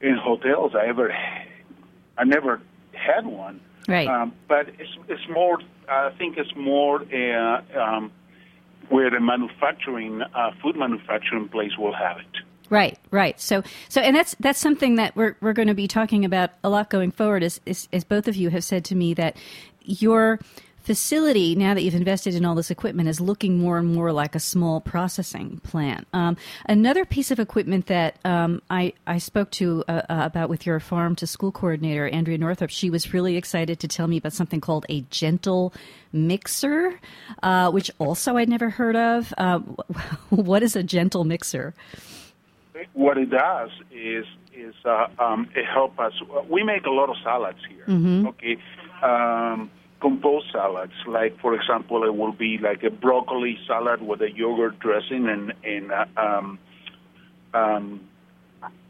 in 0.00 0.16
hotels. 0.16 0.72
I 0.74 0.86
ever 0.86 1.14
I 2.16 2.24
never 2.24 2.60
had 2.92 3.26
one. 3.26 3.60
Right. 3.88 4.08
Um, 4.08 4.32
but 4.48 4.68
it's 4.78 4.96
it's 5.08 5.28
more. 5.28 5.58
I 5.88 6.10
think 6.16 6.38
it's 6.38 6.54
more 6.56 7.02
uh, 7.02 7.62
um, 7.78 8.12
where 8.88 9.10
the 9.10 9.20
manufacturing 9.20 10.22
uh, 10.22 10.52
food 10.62 10.76
manufacturing 10.76 11.48
place 11.48 11.76
will 11.78 11.94
have 11.94 12.18
it. 12.18 12.26
Right, 12.70 12.98
right. 13.10 13.38
So, 13.38 13.62
so, 13.90 14.00
and 14.00 14.16
that's 14.16 14.34
that's 14.40 14.58
something 14.58 14.94
that 14.96 15.14
we're 15.14 15.36
we're 15.40 15.52
going 15.52 15.68
to 15.68 15.74
be 15.74 15.86
talking 15.86 16.24
about 16.24 16.50
a 16.62 16.70
lot 16.70 16.88
going 16.88 17.10
forward. 17.10 17.42
As, 17.42 17.60
as, 17.66 17.88
as 17.92 18.04
both 18.04 18.26
of 18.26 18.36
you 18.36 18.48
have 18.50 18.64
said 18.64 18.84
to 18.86 18.94
me 18.94 19.12
that 19.14 19.36
your 19.82 20.40
facility, 20.84 21.54
now 21.54 21.72
that 21.72 21.82
you've 21.82 21.94
invested 21.94 22.34
in 22.34 22.44
all 22.44 22.54
this 22.54 22.70
equipment, 22.70 23.08
is 23.08 23.20
looking 23.20 23.58
more 23.58 23.78
and 23.78 23.92
more 23.94 24.12
like 24.12 24.34
a 24.34 24.40
small 24.40 24.80
processing 24.80 25.58
plant. 25.64 26.06
Um, 26.12 26.36
another 26.66 27.06
piece 27.06 27.30
of 27.30 27.40
equipment 27.40 27.86
that 27.86 28.18
um, 28.24 28.60
I, 28.68 28.92
I 29.06 29.16
spoke 29.18 29.50
to 29.52 29.82
uh, 29.88 30.02
uh, 30.08 30.22
about 30.26 30.50
with 30.50 30.66
your 30.66 30.78
farm 30.80 31.16
to 31.16 31.26
school 31.26 31.50
coordinator, 31.50 32.06
Andrea 32.08 32.36
Northrup, 32.36 32.70
she 32.70 32.90
was 32.90 33.14
really 33.14 33.36
excited 33.36 33.80
to 33.80 33.88
tell 33.88 34.06
me 34.06 34.18
about 34.18 34.34
something 34.34 34.60
called 34.60 34.84
a 34.90 35.00
gentle 35.10 35.72
mixer, 36.12 37.00
uh, 37.42 37.70
which 37.70 37.90
also 37.98 38.36
I'd 38.36 38.50
never 38.50 38.68
heard 38.68 38.94
of. 38.94 39.32
Uh, 39.38 39.58
what 40.28 40.62
is 40.62 40.76
a 40.76 40.82
gentle 40.82 41.24
mixer? 41.24 41.74
What 42.92 43.16
it 43.16 43.30
does 43.30 43.70
is 43.90 44.26
is 44.52 44.74
uh, 44.84 45.06
um, 45.18 45.48
it 45.56 45.64
helps 45.64 45.98
us. 45.98 46.12
We 46.48 46.62
make 46.62 46.84
a 46.84 46.90
lot 46.90 47.08
of 47.08 47.16
salads 47.24 47.58
here. 47.68 47.84
Mm-hmm. 47.88 48.26
Okay. 48.28 48.58
Composed 50.08 50.48
salads. 50.52 50.92
Like 51.06 51.40
for 51.40 51.54
example, 51.54 52.04
it 52.04 52.14
will 52.14 52.32
be 52.32 52.58
like 52.58 52.82
a 52.84 52.90
broccoli 52.90 53.56
salad 53.66 54.02
with 54.02 54.20
a 54.20 54.30
yogurt 54.30 54.78
dressing 54.78 55.26
and 55.34 55.54
and 55.64 55.90
uh, 55.90 56.04
um, 56.18 56.58
um, 57.54 58.00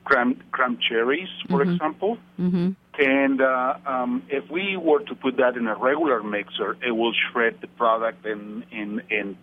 cram 0.04 0.30
cram 0.50 0.76
cherries, 0.88 1.28
for 1.48 1.60
Mhm. 1.64 1.72
example. 1.74 2.18
Mm-hmm. 2.40 2.70
And 2.98 3.40
uh, 3.40 3.74
um, 3.86 4.22
if 4.28 4.50
we 4.50 4.76
were 4.76 5.02
to 5.10 5.14
put 5.14 5.36
that 5.36 5.56
in 5.56 5.68
a 5.68 5.76
regular 5.76 6.20
mixer, 6.24 6.76
it 6.84 6.90
will 6.90 7.14
shred 7.26 7.54
the 7.60 7.68
product 7.82 8.26
in 8.26 8.64
in 8.72 8.88
in 9.08 9.36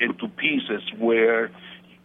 into 0.00 0.26
pieces 0.44 0.82
where 0.98 1.52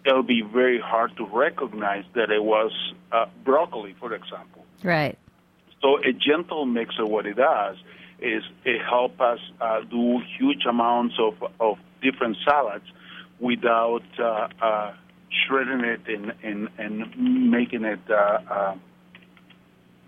it'll 0.06 0.30
be 0.38 0.44
very 0.44 0.80
hard 0.80 1.12
to 1.18 1.26
recognize 1.26 2.06
that 2.14 2.30
it 2.30 2.44
was 2.44 2.72
uh, 3.12 3.26
broccoli, 3.44 3.96
for 4.00 4.14
example. 4.14 4.64
Right. 4.84 5.18
So 5.82 5.98
a 6.04 6.14
gentle 6.14 6.66
mixer, 6.68 7.06
what 7.16 7.26
it 7.26 7.38
does 7.38 7.78
is 8.26 8.44
it 8.64 8.82
helps 8.82 9.20
us 9.20 9.40
uh, 9.62 9.82
do 9.82 10.20
huge 10.38 10.66
amounts 10.66 11.16
of, 11.20 11.34
of 11.60 11.78
different 12.02 12.38
salads 12.44 12.86
without 13.40 14.04
uh, 14.20 14.48
uh, 14.62 14.94
shredding 15.30 15.84
it 15.86 16.02
and, 16.08 16.34
and, 16.44 16.70
and 16.78 17.52
making 17.52 17.84
it 17.84 18.00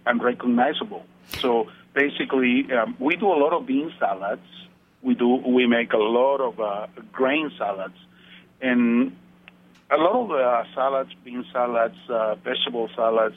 unrecognizable. 0.06 1.06
So 1.28 1.68
basically, 1.94 2.66
um, 2.72 2.96
we 3.00 3.16
do 3.18 3.28
a 3.28 3.40
lot 3.44 3.54
of 3.54 3.66
bean 3.66 3.92
salads. 4.00 4.42
We 5.02 5.14
do 5.14 5.36
we 5.46 5.68
make 5.68 5.94
a 5.94 5.98
lot 5.98 6.38
of 6.42 6.60
uh, 6.60 6.88
grain 7.12 7.52
salads, 7.58 7.98
and 8.62 9.16
a 9.92 9.98
lot 9.98 10.16
of 10.24 10.32
uh, 10.32 10.64
salads, 10.74 11.12
bean 11.24 11.46
salads, 11.54 11.98
uh, 12.10 12.36
vegetable 12.36 12.90
salads 12.96 13.36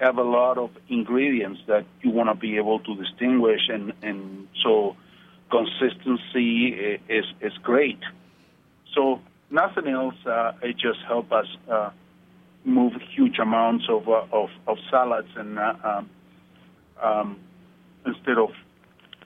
have 0.00 0.16
a 0.16 0.22
lot 0.22 0.56
of 0.58 0.70
ingredients 0.88 1.60
that 1.66 1.84
you 2.02 2.10
want 2.10 2.28
to 2.30 2.34
be 2.34 2.56
able 2.56 2.80
to 2.80 2.94
distinguish, 2.96 3.60
and, 3.68 3.92
and 4.02 4.48
so 4.64 4.96
consistency 5.50 6.98
is 7.08 7.26
is 7.40 7.52
great. 7.62 8.00
So 8.94 9.20
nothing 9.50 9.86
else. 9.88 10.14
Uh, 10.24 10.52
it 10.62 10.76
just 10.78 11.00
help 11.06 11.30
us 11.32 11.46
uh, 11.70 11.90
move 12.64 12.92
huge 13.14 13.38
amounts 13.38 13.84
of 13.88 14.08
uh, 14.08 14.24
of, 14.32 14.48
of 14.66 14.78
salads, 14.90 15.28
and 15.36 15.58
uh, 15.58 15.74
um, 15.84 16.10
um, 17.02 17.38
instead 18.06 18.38
of 18.38 18.50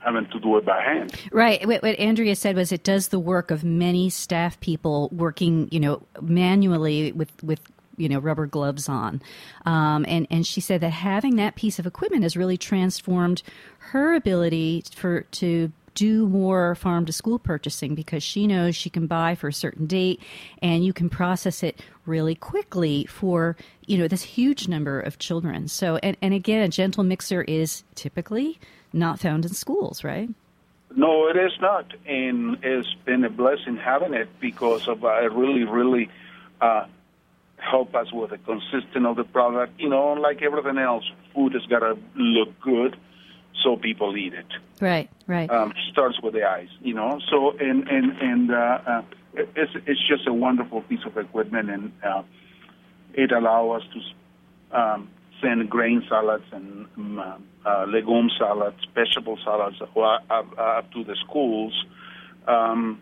having 0.04 0.26
to 0.30 0.40
do 0.40 0.56
it 0.58 0.66
by 0.66 0.82
hand. 0.82 1.14
Right. 1.32 1.66
What, 1.66 1.82
what 1.82 1.98
Andrea 1.98 2.36
said 2.36 2.56
was 2.56 2.72
it 2.72 2.84
does 2.84 3.08
the 3.08 3.18
work 3.18 3.50
of 3.50 3.64
many 3.64 4.10
staff 4.10 4.60
people 4.60 5.08
working, 5.12 5.68
you 5.70 5.80
know, 5.80 6.06
manually 6.20 7.12
with 7.12 7.32
with 7.42 7.60
you 7.96 8.08
know 8.08 8.18
rubber 8.18 8.46
gloves 8.46 8.88
on, 8.88 9.22
um, 9.66 10.04
and 10.08 10.26
and 10.30 10.46
she 10.46 10.60
said 10.60 10.80
that 10.80 10.90
having 10.90 11.36
that 11.36 11.54
piece 11.54 11.78
of 11.78 11.86
equipment 11.86 12.22
has 12.22 12.36
really 12.36 12.56
transformed 12.56 13.42
her 13.78 14.14
ability 14.14 14.84
for 14.94 15.22
to 15.22 15.72
do 15.94 16.28
more 16.28 16.74
farm 16.74 17.06
to 17.06 17.12
school 17.12 17.38
purchasing 17.38 17.94
because 17.94 18.22
she 18.22 18.46
knows 18.46 18.74
she 18.74 18.90
can 18.90 19.06
buy 19.06 19.34
for 19.34 19.48
a 19.48 19.52
certain 19.52 19.86
date 19.86 20.20
and 20.60 20.84
you 20.84 20.92
can 20.92 21.08
process 21.08 21.62
it 21.62 21.80
really 22.04 22.34
quickly 22.34 23.06
for 23.06 23.56
you 23.86 23.96
know 23.96 24.08
this 24.08 24.22
huge 24.22 24.68
number 24.68 25.00
of 25.00 25.18
children. 25.18 25.68
So 25.68 25.96
and, 25.96 26.16
and 26.20 26.34
again 26.34 26.62
a 26.62 26.68
gentle 26.68 27.04
mixer 27.04 27.42
is 27.42 27.84
typically 27.94 28.58
not 28.92 29.20
found 29.20 29.44
in 29.44 29.52
schools 29.52 30.04
right? 30.04 30.28
No, 30.96 31.26
it 31.26 31.36
is 31.36 31.52
not, 31.60 31.92
and 32.06 32.58
it's 32.62 32.94
been 33.04 33.24
a 33.24 33.30
blessing 33.30 33.76
having 33.76 34.14
it 34.14 34.28
because 34.38 34.86
of 34.86 35.02
a 35.02 35.28
really, 35.28 35.64
really 35.64 36.08
uh, 36.60 36.86
help 37.70 37.94
us 37.94 38.12
with 38.12 38.30
the 38.30 38.38
consistent 38.38 39.06
of 39.06 39.16
the 39.16 39.24
product. 39.24 39.78
You 39.78 39.88
know, 39.88 40.12
like 40.12 40.42
everything 40.42 40.78
else, 40.78 41.04
food 41.34 41.54
has 41.54 41.64
got 41.66 41.80
to 41.80 41.98
look 42.14 42.60
good, 42.60 42.96
so 43.62 43.76
people 43.76 44.16
eat 44.16 44.34
it. 44.34 44.46
right 44.80 45.08
right 45.26 45.50
Um, 45.50 45.72
starts 45.90 46.20
with 46.22 46.34
the 46.34 46.44
eyes, 46.44 46.68
you 46.82 46.94
know. 46.94 47.20
So 47.30 47.56
and 47.58 47.88
and 47.88 48.12
and 48.20 48.50
uh, 48.50 48.78
uh, 48.86 49.02
it's 49.34 49.72
it's 49.86 50.08
just 50.08 50.26
a 50.26 50.32
wonderful 50.32 50.82
piece 50.82 51.04
of 51.06 51.16
equipment, 51.16 51.70
and 51.70 51.92
uh, 52.02 52.22
it 53.14 53.32
allows 53.32 53.82
us 53.82 53.88
to 53.94 54.78
um, 54.78 55.08
send 55.40 55.68
grain 55.70 56.04
salads 56.08 56.44
and 56.52 56.86
um, 56.96 57.44
uh, 57.64 57.84
legume 57.88 58.30
salads, 58.38 58.78
vegetable 58.94 59.38
salads 59.44 59.80
up 59.80 60.92
to 60.92 61.04
the 61.04 61.16
schools. 61.26 61.84
Um, 62.46 63.00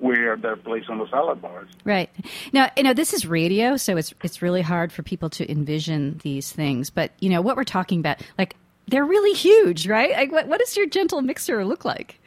where 0.00 0.36
they're 0.36 0.56
placed 0.56 0.88
on 0.88 0.98
the 0.98 1.08
salad 1.08 1.40
bars. 1.40 1.68
Right. 1.84 2.10
Now, 2.52 2.70
you 2.76 2.82
know, 2.82 2.94
this 2.94 3.12
is 3.12 3.26
radio, 3.26 3.76
so 3.76 3.96
it's 3.96 4.12
it's 4.24 4.42
really 4.42 4.62
hard 4.62 4.92
for 4.92 5.02
people 5.02 5.30
to 5.30 5.50
envision 5.50 6.18
these 6.22 6.50
things. 6.50 6.90
But, 6.90 7.12
you 7.20 7.28
know, 7.28 7.40
what 7.40 7.56
we're 7.56 7.64
talking 7.64 8.00
about, 8.00 8.20
like 8.38 8.56
they're 8.88 9.04
really 9.04 9.34
huge, 9.34 9.86
right? 9.86 10.10
Like 10.10 10.32
what 10.32 10.48
what 10.48 10.58
does 10.58 10.76
your 10.76 10.86
gentle 10.86 11.20
mixer 11.22 11.64
look 11.64 11.84
like? 11.84 12.18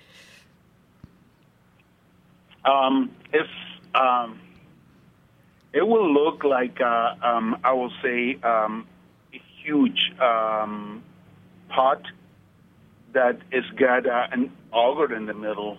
Um, 2.65 3.12
it's 3.34 3.50
um, 3.94 4.39
it 5.74 5.86
will 5.86 6.12
look 6.12 6.44
like 6.44 6.80
uh, 6.80 7.15
um, 7.22 7.58
I 7.63 7.74
will 7.74 7.92
say 8.01 8.38
um, 8.44 8.88
a 9.34 9.42
huge 9.62 10.13
um, 10.20 11.03
pot 11.70 12.01
that 13.13 13.39
has 13.51 13.65
got 13.75 14.08
uh, 14.08 14.27
an 14.32 14.51
auger 14.72 15.13
in 15.13 15.25
the 15.25 15.34
middle, 15.34 15.77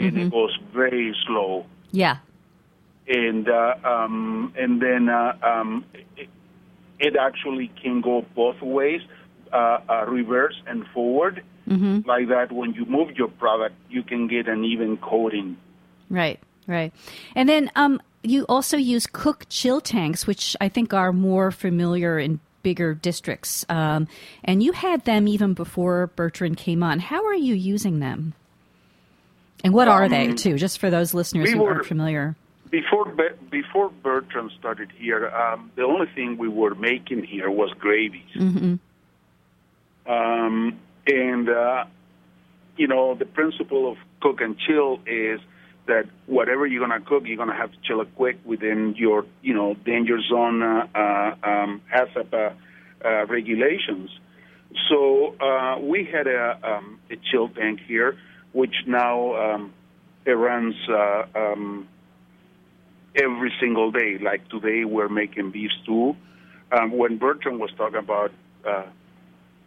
and 0.00 0.18
it 0.18 0.30
goes 0.30 0.56
very 0.74 1.14
slow. 1.26 1.66
Yeah. 1.92 2.18
And 3.08 3.48
uh, 3.48 3.74
um, 3.84 4.52
and 4.56 4.80
then 4.80 5.08
uh, 5.08 5.36
um, 5.42 5.84
it, 6.16 6.28
it 6.98 7.16
actually 7.16 7.70
can 7.82 8.00
go 8.00 8.24
both 8.34 8.60
ways, 8.62 9.02
uh, 9.52 9.78
uh, 9.88 10.04
reverse 10.06 10.60
and 10.66 10.86
forward. 10.94 11.42
Mhm. 11.68 12.06
Like 12.06 12.28
that, 12.28 12.50
when 12.52 12.74
you 12.74 12.84
move 12.84 13.12
your 13.16 13.28
product, 13.28 13.76
you 13.88 14.02
can 14.02 14.26
get 14.26 14.48
an 14.48 14.64
even 14.64 14.96
coating. 14.96 15.56
Right. 16.08 16.40
Right. 16.66 16.92
And 17.34 17.48
then 17.48 17.70
um 17.76 18.00
you 18.22 18.44
also 18.48 18.76
use 18.76 19.06
cook 19.06 19.46
chill 19.48 19.80
tanks, 19.80 20.26
which 20.26 20.56
I 20.60 20.68
think 20.68 20.92
are 20.92 21.12
more 21.12 21.50
familiar 21.50 22.18
in 22.18 22.40
bigger 22.62 22.94
districts. 22.94 23.64
Um, 23.68 24.06
and 24.44 24.62
you 24.62 24.72
had 24.72 25.04
them 25.04 25.26
even 25.26 25.54
before 25.54 26.08
Bertrand 26.08 26.58
came 26.58 26.82
on. 26.82 26.98
How 26.98 27.24
are 27.24 27.34
you 27.34 27.54
using 27.54 28.00
them? 28.00 28.34
And 29.64 29.74
what 29.74 29.88
are 29.88 30.08
they, 30.08 30.28
Um, 30.28 30.36
too, 30.36 30.56
just 30.56 30.78
for 30.78 30.90
those 30.90 31.12
listeners 31.14 31.48
we 31.48 31.52
who 31.52 31.62
were- 31.62 31.72
aren't 31.74 31.86
familiar? 31.86 32.36
Before 32.70 33.04
Be- 33.04 33.28
before 33.50 33.90
Bertrand 34.02 34.52
started 34.58 34.90
here, 34.96 35.28
um, 35.28 35.70
the 35.74 35.82
only 35.84 36.06
thing 36.14 36.38
we 36.38 36.48
were 36.48 36.74
making 36.76 37.24
here 37.24 37.50
was 37.50 37.72
gravies, 37.74 38.30
hmm 38.34 38.74
um, 40.06 40.78
and 41.06 41.48
uh, 41.48 41.84
you 42.76 42.86
know 42.86 43.14
the 43.14 43.24
principle 43.26 43.90
of 43.90 43.98
cook 44.20 44.40
and 44.40 44.56
chill 44.58 45.00
is 45.06 45.40
that 45.86 46.06
whatever 46.26 46.66
you're 46.66 46.80
gonna 46.86 47.00
cook, 47.04 47.24
you're 47.26 47.36
gonna 47.36 47.54
have 47.56 47.72
to 47.72 47.78
chill 47.82 48.00
it 48.00 48.08
quick 48.14 48.38
within 48.44 48.94
your 48.96 49.26
you 49.42 49.52
know 49.54 49.74
danger 49.74 50.20
zone 50.22 50.62
uh, 50.62 50.86
uh, 50.94 51.34
um, 51.42 51.82
HACCP 51.92 52.32
uh, 52.32 53.06
uh, 53.06 53.26
regulations. 53.26 54.10
So 54.88 55.34
uh, 55.40 55.80
we 55.80 56.04
had 56.04 56.28
a, 56.28 56.56
um, 56.62 57.00
a 57.10 57.16
chill 57.16 57.48
tank 57.48 57.80
here, 57.88 58.16
which 58.52 58.74
now 58.86 59.54
um, 59.54 59.72
it 60.24 60.32
runs. 60.32 60.74
Uh, 60.88 61.24
um, 61.34 61.88
every 63.16 63.52
single 63.60 63.90
day. 63.90 64.18
Like 64.18 64.48
today, 64.48 64.84
we're 64.84 65.08
making 65.08 65.50
beef 65.50 65.70
stew. 65.82 66.16
um, 66.72 66.92
when 66.92 67.18
Bertrand 67.18 67.58
was 67.58 67.70
talking 67.76 67.98
about 67.98 68.32
uh, 68.66 68.84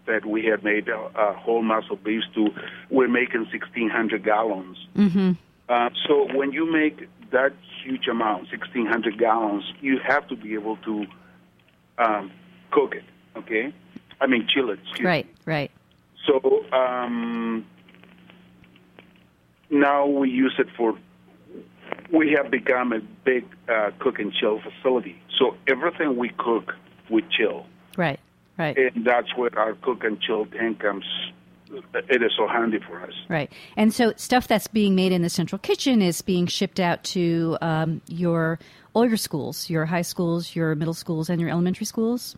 that 0.06 0.26
we 0.26 0.46
had 0.46 0.64
made 0.64 0.88
a, 0.88 0.98
a 0.98 1.34
whole 1.34 1.64
of 1.92 2.04
beef 2.04 2.24
stew, 2.32 2.50
we're 2.90 3.08
making 3.08 3.42
1,600 3.42 4.24
gallons. 4.24 4.78
Mm-hmm. 4.96 5.32
Uh, 5.70 5.90
so 6.08 6.28
when 6.34 6.52
you 6.52 6.72
make 6.72 7.08
that 7.32 7.54
huge 7.84 8.08
amount, 8.08 8.44
1,600 8.52 9.18
gallons, 9.18 9.64
you 9.82 10.00
have 10.06 10.28
to 10.28 10.36
be 10.36 10.54
able 10.54 10.78
to 10.78 11.06
um, 11.98 12.32
cook 12.72 12.96
it, 12.96 13.04
okay? 13.38 13.74
I 14.22 14.28
mean, 14.28 14.48
chill 14.48 14.70
it. 14.70 14.80
excuse 14.80 15.00
me. 15.00 15.06
Right, 15.06 15.28
right. 15.46 15.72
So 16.26 16.66
um, 16.72 17.66
now 19.74 20.06
we 20.06 20.30
use 20.30 20.56
it 20.58 20.68
for. 20.78 20.98
We 22.12 22.32
have 22.38 22.52
become 22.52 22.94
a 22.94 23.00
big 23.26 23.46
uh, 23.68 23.92
cook 24.00 24.20
and 24.20 24.32
chill 24.34 24.62
facility. 24.62 25.20
So 25.40 25.56
everything 25.68 26.16
we 26.18 26.30
cook, 26.38 26.74
we 27.10 27.24
chill, 27.36 27.66
Right, 27.98 28.20
right, 28.58 28.78
and 28.78 29.06
that's 29.06 29.36
where 29.36 29.58
our 29.58 29.74
cook 29.74 30.04
and 30.04 30.22
chill 30.22 30.46
tank 30.46 30.80
comes. 30.80 31.06
It 31.96 32.22
is 32.22 32.32
so 32.38 32.48
handy 32.48 32.78
for 32.88 33.02
us. 33.02 33.14
right. 33.30 33.52
And 33.76 33.92
so 33.92 34.14
stuff 34.16 34.48
that's 34.48 34.68
being 34.68 34.94
made 34.94 35.12
in 35.12 35.24
the 35.24 35.30
central 35.30 35.58
kitchen 35.58 36.04
is 36.04 36.22
being 36.22 36.46
shipped 36.46 36.80
out 36.80 37.04
to 37.06 37.58
um, 37.62 38.00
your 38.08 38.60
all 38.94 39.08
your 39.08 39.18
schools, 39.18 39.72
your 39.72 39.86
high 39.86 40.04
schools, 40.04 40.56
your 40.56 40.76
middle 40.76 40.94
schools, 40.94 41.32
and 41.32 41.42
your 41.42 41.50
elementary 41.50 41.88
schools. 41.88 42.36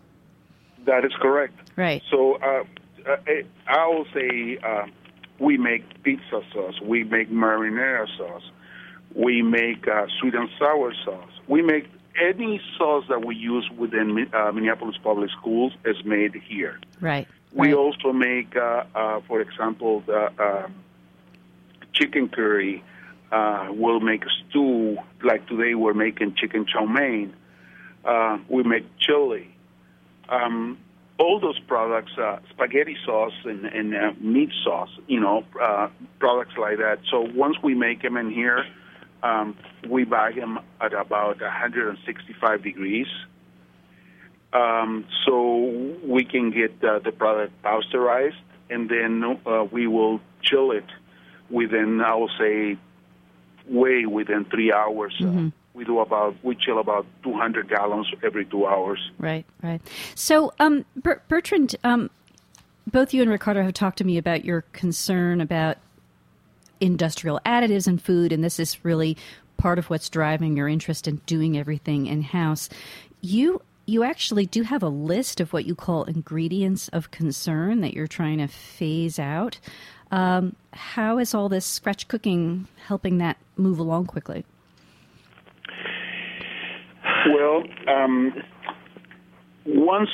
That 0.86 1.04
is 1.04 1.12
correct. 1.22 1.54
Right. 1.76 2.02
So 2.10 2.36
uh, 2.36 2.64
uh, 3.10 3.16
I 3.68 3.88
will 3.88 4.06
say 4.14 4.58
uh, 4.64 4.86
we 5.40 5.58
make 5.58 6.04
pizza 6.04 6.42
sauce, 6.54 6.80
we 6.82 7.04
make 7.04 7.30
marinara 7.30 8.08
sauce, 8.18 8.44
we 9.14 9.42
make 9.42 9.88
uh, 9.88 10.08
sweet 10.20 10.34
and 10.36 10.50
sour 10.60 10.94
sauce. 11.04 11.32
We 11.48 11.62
make 11.62 11.88
any 12.22 12.62
sauce 12.78 13.06
that 13.10 13.26
we 13.26 13.36
use 13.36 13.70
within 13.78 14.30
uh, 14.34 14.52
Minneapolis 14.52 14.98
Public 15.02 15.30
Schools 15.32 15.74
is 15.86 15.98
made 16.06 16.34
here. 16.36 16.80
Right. 17.02 17.28
We 17.54 17.68
right. 17.68 17.78
also 17.78 18.12
make, 18.12 18.56
uh, 18.56 18.84
uh, 18.94 19.22
for 19.28 19.42
example, 19.42 20.02
the 20.06 20.32
uh, 20.42 20.68
chicken 21.94 22.30
curry. 22.30 22.84
Uh, 23.32 23.68
we'll 23.72 24.00
make 24.00 24.24
a 24.24 24.30
stew. 24.50 24.98
Like 25.24 25.48
today, 25.48 25.76
we're 25.76 25.94
making 25.94 26.36
chicken 26.36 26.66
chow 26.66 26.86
mein. 26.86 27.34
Uh, 28.04 28.38
we 28.50 28.64
make 28.64 28.86
chili. 29.00 29.50
Um, 30.30 30.78
all 31.18 31.40
those 31.40 31.60
products, 31.60 32.12
uh, 32.18 32.40
spaghetti 32.50 32.98
sauce 33.06 33.34
and, 33.46 33.66
and 33.66 33.96
uh, 33.96 34.12
meat 34.20 34.50
sauce, 34.64 34.90
you 35.08 35.20
know, 35.20 35.44
uh, 35.62 35.88
products 36.20 36.58
like 36.58 36.78
that. 36.78 37.00
So 37.10 37.22
once 37.22 37.56
we 37.64 37.74
make 37.74 38.02
them 38.02 38.18
in 38.18 38.32
here, 38.32 38.66
um, 39.24 39.58
we 39.90 40.04
buy 40.04 40.34
them 40.34 40.60
at 40.82 40.94
about 40.94 41.42
165 41.42 42.64
degrees. 42.64 43.08
Um, 44.54 45.06
so 45.26 45.98
we 46.04 46.26
can 46.26 46.52
get 46.52 46.72
uh, 46.84 47.00
the 47.00 47.12
product 47.12 47.54
pasteurized, 47.64 48.36
and 48.70 48.90
then 48.90 49.40
uh, 49.46 49.66
we 49.70 49.88
will 49.88 50.22
chill 50.42 50.72
it 50.72 50.86
within, 51.50 52.02
I 52.02 52.16
will 52.16 52.32
say, 52.40 52.78
way 53.68 54.06
within 54.06 54.46
three 54.46 54.72
hours. 54.72 55.16
Uh, 55.20 55.50
we 55.76 55.84
do 55.84 56.00
about 56.00 56.36
we 56.44 56.56
chill 56.56 56.80
about 56.80 57.06
200 57.24 57.70
gallons 57.70 58.08
every 58.24 58.46
two 58.46 58.66
hours. 58.66 59.00
Right, 59.20 59.46
right. 59.62 59.82
So, 60.16 60.54
um, 60.60 60.86
Ber- 60.96 61.22
Bertrand, 61.28 61.76
um, 61.84 62.10
both 62.88 63.14
you 63.14 63.22
and 63.22 63.30
Ricardo 63.30 63.62
have 63.62 63.74
talked 63.74 63.98
to 63.98 64.04
me 64.04 64.18
about 64.18 64.46
your 64.46 64.62
concern 64.72 65.42
about 65.42 65.78
industrial 66.80 67.40
additives 67.46 67.88
in 67.88 67.98
food, 67.98 68.32
and 68.32 68.44
this 68.44 68.60
is 68.60 68.84
really 68.84 69.18
part 69.58 69.80
of 69.80 69.90
what's 69.90 70.10
driving 70.10 70.58
your 70.58 70.68
interest 70.68 71.08
in 71.08 71.18
doing 71.26 71.58
everything 71.58 72.08
in 72.08 72.22
house. 72.22 72.70
You 73.22 73.62
you 73.86 74.04
actually 74.04 74.48
do 74.48 74.64
have 74.64 74.82
a 74.82 74.90
list 74.90 75.40
of 75.40 75.54
what 75.54 75.66
you 75.66 75.76
call 75.76 76.06
ingredients 76.06 76.88
of 76.88 77.12
concern 77.12 77.82
that 77.82 77.94
you're 77.94 78.08
trying 78.08 78.40
to 78.40 78.48
phase 78.48 79.20
out. 79.20 79.60
Um, 80.12 80.56
how 80.74 81.20
is 81.20 81.36
all 81.36 81.50
this 81.50 81.66
scratch 81.66 82.08
cooking 82.08 82.68
helping 82.88 83.20
that 83.20 83.38
move 83.58 83.78
along 83.78 84.08
quickly? 84.08 84.44
Well, 87.28 87.64
um, 87.88 88.34
once 89.66 90.10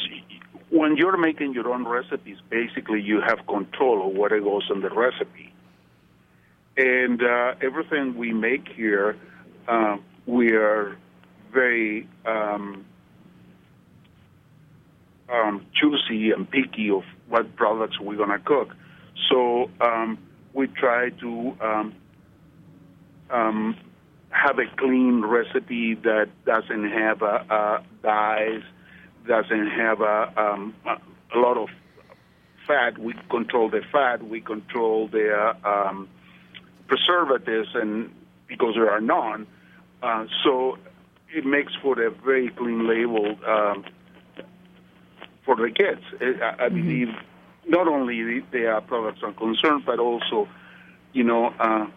when 0.69 0.95
you're 0.95 1.17
making 1.17 1.53
your 1.53 1.73
own 1.73 1.85
recipes, 1.85 2.37
basically 2.49 3.01
you 3.01 3.19
have 3.21 3.45
control 3.47 4.07
of 4.07 4.15
what 4.15 4.31
goes 4.31 4.69
in 4.73 4.81
the 4.81 4.89
recipe, 4.89 5.53
and 6.77 7.21
uh, 7.21 7.55
everything 7.61 8.15
we 8.17 8.31
make 8.31 8.69
here, 8.69 9.17
uh, 9.67 9.97
we 10.25 10.53
are 10.53 10.97
very 11.51 12.07
um, 12.25 12.85
um, 15.29 15.65
choosy 15.73 16.31
and 16.31 16.49
picky 16.49 16.89
of 16.89 17.03
what 17.27 17.55
products 17.57 17.99
we're 17.99 18.15
gonna 18.15 18.39
cook. 18.39 18.73
So 19.29 19.69
um, 19.81 20.17
we 20.53 20.67
try 20.67 21.09
to 21.09 21.57
um, 21.59 21.95
um, 23.29 23.77
have 24.31 24.59
a 24.59 24.65
clean 24.77 25.21
recipe 25.21 25.95
that 25.95 26.29
doesn't 26.45 26.89
have 26.89 27.21
uh, 27.21 27.43
uh, 27.49 27.83
dyes, 28.01 28.63
doesn't 29.27 29.67
have 29.67 30.01
a, 30.01 30.33
um, 30.35 30.73
a 30.85 31.37
lot 31.37 31.57
of 31.57 31.69
fat. 32.65 32.97
We 32.97 33.13
control 33.29 33.69
the 33.69 33.81
fat. 33.91 34.23
We 34.27 34.41
control 34.41 35.07
the 35.07 35.33
uh, 35.33 35.67
um, 35.67 36.09
preservatives, 36.87 37.69
and 37.75 38.13
because 38.47 38.75
there 38.75 38.89
are 38.89 39.01
none, 39.01 39.47
uh, 40.01 40.25
so 40.43 40.77
it 41.33 41.45
makes 41.45 41.73
for 41.81 42.01
a 42.01 42.09
very 42.09 42.49
clean 42.49 42.87
label 42.87 43.37
um, 43.45 43.85
for 45.45 45.55
the 45.55 45.71
kids. 45.71 46.01
I, 46.21 46.65
I 46.65 46.69
believe 46.69 47.09
not 47.67 47.87
only 47.87 48.39
they 48.51 48.65
are 48.65 48.81
products 48.81 49.21
of 49.23 49.35
concern, 49.35 49.83
but 49.85 49.99
also, 49.99 50.47
you 51.13 51.23
know. 51.23 51.91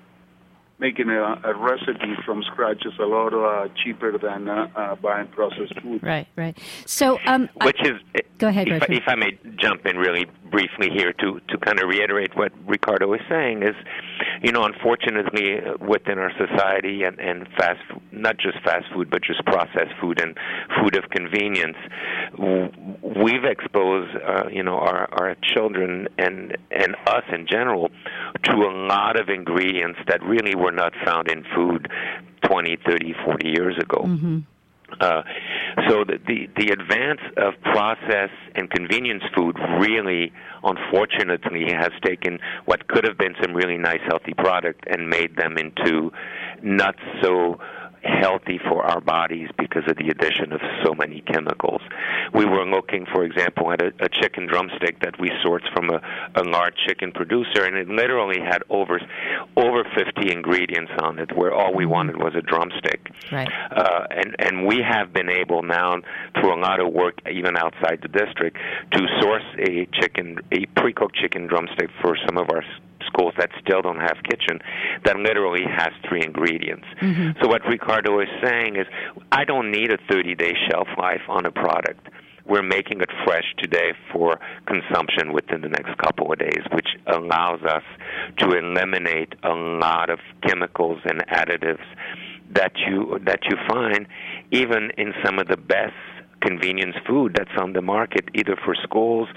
Uh, 0.75 0.85
making 0.85 1.11
a, 1.11 1.41
a, 1.45 1.55
recipe 1.57 2.15
from 2.25 2.43
scratch 2.43 2.85
is 2.85 2.93
a 3.01 3.05
lot 3.05 3.33
uh, 3.33 3.69
cheaper 3.83 4.17
than 4.19 4.49
uh, 4.49 4.69
uh, 4.75 4.95
buying 4.97 5.29
processed 5.29 5.79
food. 5.81 6.03
Right, 6.03 6.27
right. 6.37 6.57
So, 6.87 7.19
um, 7.27 7.49
which 7.63 7.81
is 7.83 8.01
go 8.39 8.49
ahead, 8.49 8.69
if, 8.69 8.83
if, 8.89 9.05
I 9.07 9.15
may 9.15 9.39
jump 9.57 9.87
in 9.87 9.97
really 9.97 10.27
briefly 10.51 10.91
here 10.93 11.13
to 11.13 11.41
to 11.49 11.59
kind 11.59 11.81
of 11.81 11.89
reiterate 11.89 12.37
what 12.37 12.53
Ricardo 12.67 13.13
is 13.15 13.21
saying 13.29 13.63
is, 13.63 13.75
you 14.43 14.53
know, 14.53 14.65
unfortunately 14.65 15.61
within 15.81 16.19
our 16.19 16.33
society 16.37 17.03
and 17.05 17.19
and 17.19 17.49
fast 17.57 17.81
not 18.13 18.37
just 18.39 18.63
fast 18.65 18.87
food 18.95 19.11
but 19.11 19.23
just 19.23 19.45
processed 19.47 19.95
food 20.01 20.21
and 20.21 20.37
food 20.81 20.97
of 20.97 21.09
convenience, 21.11 21.77
we've 22.39 23.45
exposed 23.45 24.17
uh, 24.17 24.49
you 24.51 24.63
know 24.63 24.77
our 24.77 25.09
our 25.13 25.37
children 25.55 26.09
and 26.19 26.57
and 26.71 26.97
us 27.07 27.25
in 27.33 27.47
general 27.47 27.91
to 28.45 28.53
a 28.53 28.73
lot 28.87 29.19
of 29.19 29.29
ingredients 29.29 29.99
that 30.09 30.23
really 30.23 30.55
were 30.65 30.73
not 30.73 30.93
found 31.05 31.29
in 31.29 31.45
food 31.55 31.89
20, 32.49 32.79
30, 32.87 33.15
40 33.25 33.49
years 33.49 33.77
ago. 33.79 34.03
Mm-hmm. 34.05 34.39
Uh, 35.01 35.23
so 35.89 36.05
the, 36.05 36.19
the 36.29 36.49
the 36.57 36.69
advance 36.73 37.21
of 37.37 37.55
processed 37.63 38.33
and 38.55 38.71
convenience 38.71 39.25
food 39.37 39.57
really, 39.81 40.33
unfortunately, 40.63 41.65
has 41.73 41.91
taken 42.05 42.39
what 42.67 42.87
could 42.87 43.05
have 43.05 43.19
been 43.19 43.35
some 43.43 43.55
really 43.55 43.79
nice, 43.79 44.01
healthy 44.09 44.35
product 44.35 44.85
and 44.87 45.09
made 45.09 45.37
them 45.37 45.57
into 45.59 46.13
not 46.63 46.95
so 47.23 47.59
healthy 48.05 48.59
for 48.69 48.85
our 48.85 49.01
bodies 49.01 49.49
because 49.59 49.83
of 49.89 49.97
the 49.97 50.09
addition 50.09 50.53
of 50.53 50.61
so 50.85 50.95
many 50.95 51.23
chemicals. 51.23 51.81
We 52.33 52.45
were 52.45 52.65
looking, 52.65 53.07
for 53.07 53.25
example, 53.25 53.73
at 53.73 53.83
a, 53.83 53.93
a 54.01 54.09
chicken 54.09 54.47
drumstick 54.47 55.01
that 55.01 55.19
we 55.19 55.31
sourced 55.45 55.71
from 55.73 55.91
a, 55.91 56.01
a 56.35 56.43
large 56.45 56.75
chicken 56.87 57.13
producer, 57.13 57.65
and 57.65 57.77
it 57.77 57.89
literally 57.89 58.41
had 58.41 58.63
over 58.71 59.01
over 59.57 59.85
50 59.97 60.33
ingredients 60.33 60.93
on 61.01 61.19
it, 61.19 61.37
where 61.37 61.53
all 61.53 61.75
we 61.75 61.87
wanted 61.87 62.17
was 62.17 62.35
a 62.35 62.43
drumstick. 62.43 63.11
Right. 63.33 63.49
Uh, 63.71 64.07
and 64.11 64.37
and 64.39 64.67
we 64.67 64.83
have 64.83 65.13
been 65.13 65.31
able 65.31 65.63
now, 65.63 65.97
through 66.35 66.55
a 66.55 66.61
lot 66.61 66.81
of 66.81 66.93
work, 66.93 67.21
even 67.31 67.57
outside 67.57 68.01
the 68.03 68.09
district, 68.09 68.59
to 68.93 69.01
source 69.21 69.45
a 69.59 69.87
chicken, 70.01 70.39
a 70.53 70.67
pre-cooked 70.77 71.17
chicken 71.17 71.47
drumstick 71.47 71.91
for 72.01 72.17
some 72.27 72.39
of 72.39 72.51
our 72.51 72.65
schools 73.07 73.35
that 73.39 73.51
still 73.65 73.83
don't 73.83 74.01
have 74.01 74.17
kitchen 74.29 74.61
that 75.05 75.17
literally 75.17 75.65
has 75.65 75.91
three 76.09 76.23
ingredients. 76.25 76.87
Mm-hmm. 77.01 77.41
So 77.43 77.49
what 77.49 77.63
Ricardo 77.67 78.21
is 78.21 78.29
saying 78.43 78.77
is 78.77 78.87
I 79.33 79.45
don't 79.45 79.71
need 79.71 79.93
a 79.93 79.99
30 80.11 80.35
day 80.35 80.53
shelf 80.71 80.89
life 80.99 81.23
on 81.29 81.47
a 81.47 81.51
product. 81.51 82.09
We're 82.47 82.63
making 82.63 83.01
it 83.01 83.09
fresh 83.25 83.55
today 83.59 83.93
for 84.13 84.39
consumption 84.67 85.33
within 85.33 85.63
the 85.63 85.69
next 85.69 85.97
couple 85.97 86.31
of 86.31 86.39
days, 86.39 86.61
which 86.73 86.89
allows 87.07 87.63
us 87.63 87.83
to 88.39 88.51
eliminate 88.51 89.35
a 89.43 89.55
lot 89.55 90.11
of 90.11 90.19
chemicals 90.47 91.01
and 91.05 91.27
additives 91.29 91.85
that 92.55 92.73
you 92.87 93.19
that 93.25 93.41
you 93.49 93.57
find 93.67 94.07
even 94.51 94.91
in 94.99 95.15
some 95.25 95.39
of 95.39 95.49
the 95.49 95.57
best 95.57 95.95
convenience 96.41 96.97
food 97.07 97.35
that's 97.35 97.57
on 97.59 97.73
the 97.73 97.83
market, 97.83 98.29
either 98.35 98.57
for 98.65 98.75
schools 98.75 99.29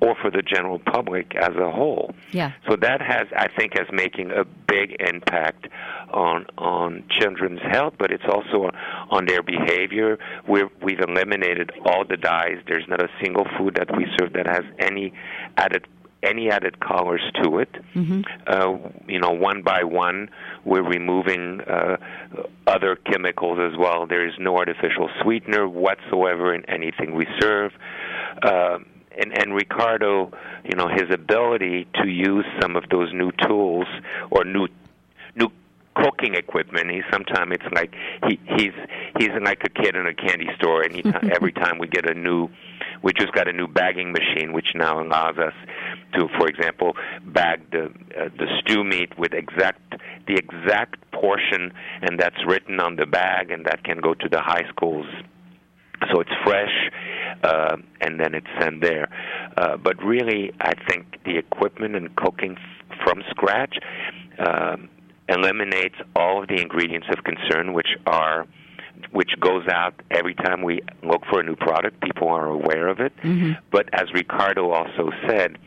or 0.00 0.14
for 0.20 0.30
the 0.30 0.42
general 0.42 0.78
public 0.78 1.34
as 1.36 1.54
a 1.56 1.70
whole. 1.70 2.14
Yeah. 2.32 2.52
So 2.68 2.76
that 2.76 3.00
has, 3.00 3.26
I 3.36 3.48
think, 3.48 3.78
has 3.78 3.86
making 3.92 4.30
a 4.30 4.44
big 4.44 4.96
impact 5.00 5.68
on 6.10 6.46
on 6.58 7.04
children's 7.10 7.60
health, 7.62 7.94
but 7.98 8.10
it's 8.10 8.24
also 8.28 8.70
on 9.10 9.26
their 9.26 9.42
behavior. 9.42 10.18
We're, 10.46 10.68
we've 10.82 11.00
eliminated 11.00 11.70
all 11.84 12.04
the 12.04 12.16
dyes. 12.16 12.58
There's 12.66 12.86
not 12.88 13.02
a 13.02 13.08
single 13.22 13.46
food 13.58 13.74
that 13.76 13.94
we 13.96 14.06
serve 14.18 14.32
that 14.34 14.46
has 14.46 14.64
any 14.78 15.12
added 15.56 15.86
any 16.22 16.50
added 16.50 16.78
colors 16.80 17.22
to 17.42 17.58
it. 17.58 17.70
Mm-hmm. 17.94 18.22
Uh, 18.46 18.90
you 19.08 19.18
know, 19.18 19.30
one 19.30 19.62
by 19.62 19.84
one, 19.84 20.30
we're 20.64 20.82
removing 20.86 21.60
uh, 21.62 21.96
other 22.66 22.96
chemicals 22.96 23.58
as 23.58 23.76
well. 23.78 24.06
There 24.06 24.26
is 24.26 24.34
no 24.38 24.56
artificial 24.56 25.10
sweetener 25.22 25.68
whatsoever 25.68 26.54
in 26.54 26.64
anything 26.68 27.14
we 27.14 27.26
serve. 27.40 27.72
Uh, 28.42 28.78
and, 29.18 29.36
and 29.38 29.54
Ricardo, 29.54 30.32
you 30.64 30.76
know, 30.76 30.88
his 30.88 31.10
ability 31.12 31.86
to 32.02 32.08
use 32.08 32.46
some 32.60 32.76
of 32.76 32.84
those 32.90 33.12
new 33.12 33.30
tools 33.46 33.86
or 34.30 34.44
new 34.44 34.68
new 35.34 35.48
cooking 35.94 36.34
equipment. 36.34 36.90
He 36.90 37.02
sometimes 37.10 37.52
it's 37.52 37.74
like 37.74 37.94
he 38.28 38.38
he's 38.56 38.74
he's 39.18 39.30
like 39.44 39.62
a 39.64 39.68
kid 39.68 39.96
in 39.96 40.06
a 40.06 40.14
candy 40.14 40.48
store. 40.56 40.82
And 40.82 41.04
every 41.34 41.52
time 41.52 41.78
we 41.78 41.88
get 41.88 42.08
a 42.08 42.14
new, 42.14 42.48
we 43.02 43.12
just 43.12 43.32
got 43.32 43.48
a 43.48 43.52
new 43.52 43.66
bagging 43.66 44.12
machine, 44.12 44.52
which 44.52 44.72
now 44.74 45.02
allows 45.02 45.38
us 45.38 45.54
to, 46.14 46.28
for 46.38 46.48
example, 46.48 46.94
bag 47.26 47.70
the 47.70 47.86
uh, 47.86 48.28
the 48.38 48.46
stew 48.60 48.84
meat 48.84 49.18
with 49.18 49.32
exact 49.32 49.80
the 50.26 50.34
exact 50.34 50.98
portion, 51.12 51.72
and 52.02 52.18
that's 52.18 52.44
written 52.46 52.80
on 52.80 52.96
the 52.96 53.06
bag, 53.06 53.50
and 53.50 53.66
that 53.66 53.84
can 53.84 54.00
go 54.00 54.14
to 54.14 54.28
the 54.28 54.40
high 54.40 54.64
schools. 54.68 55.06
So 56.12 56.20
it's 56.20 56.32
fresh, 56.44 56.90
uh, 57.44 57.76
and 58.00 58.18
then 58.18 58.34
it's 58.34 58.46
sent 58.60 58.80
there. 58.80 59.08
Uh, 59.56 59.76
but 59.76 60.02
really, 60.02 60.52
I 60.60 60.72
think 60.88 61.18
the 61.24 61.36
equipment 61.36 61.94
and 61.94 62.14
cooking 62.16 62.56
f- 62.58 62.98
from 63.04 63.22
scratch. 63.30 63.78
Um, 64.38 64.88
eliminates 65.32 65.96
all 66.14 66.42
of 66.42 66.48
the 66.48 66.60
ingredients 66.60 67.08
of 67.10 67.24
concern, 67.24 67.72
which 67.72 67.88
are 68.06 68.46
which 69.10 69.30
goes 69.40 69.66
out 69.68 69.94
every 70.10 70.34
time 70.34 70.62
we 70.62 70.80
look 71.02 71.22
for 71.30 71.40
a 71.40 71.42
new 71.42 71.56
product. 71.56 72.00
People 72.02 72.28
are 72.28 72.46
aware 72.46 72.88
of 72.88 73.00
it. 73.00 73.12
Mm-hmm. 73.16 73.52
But 73.70 73.88
as 73.92 74.12
Ricardo 74.14 74.70
also 74.70 75.10
said, 75.26 75.58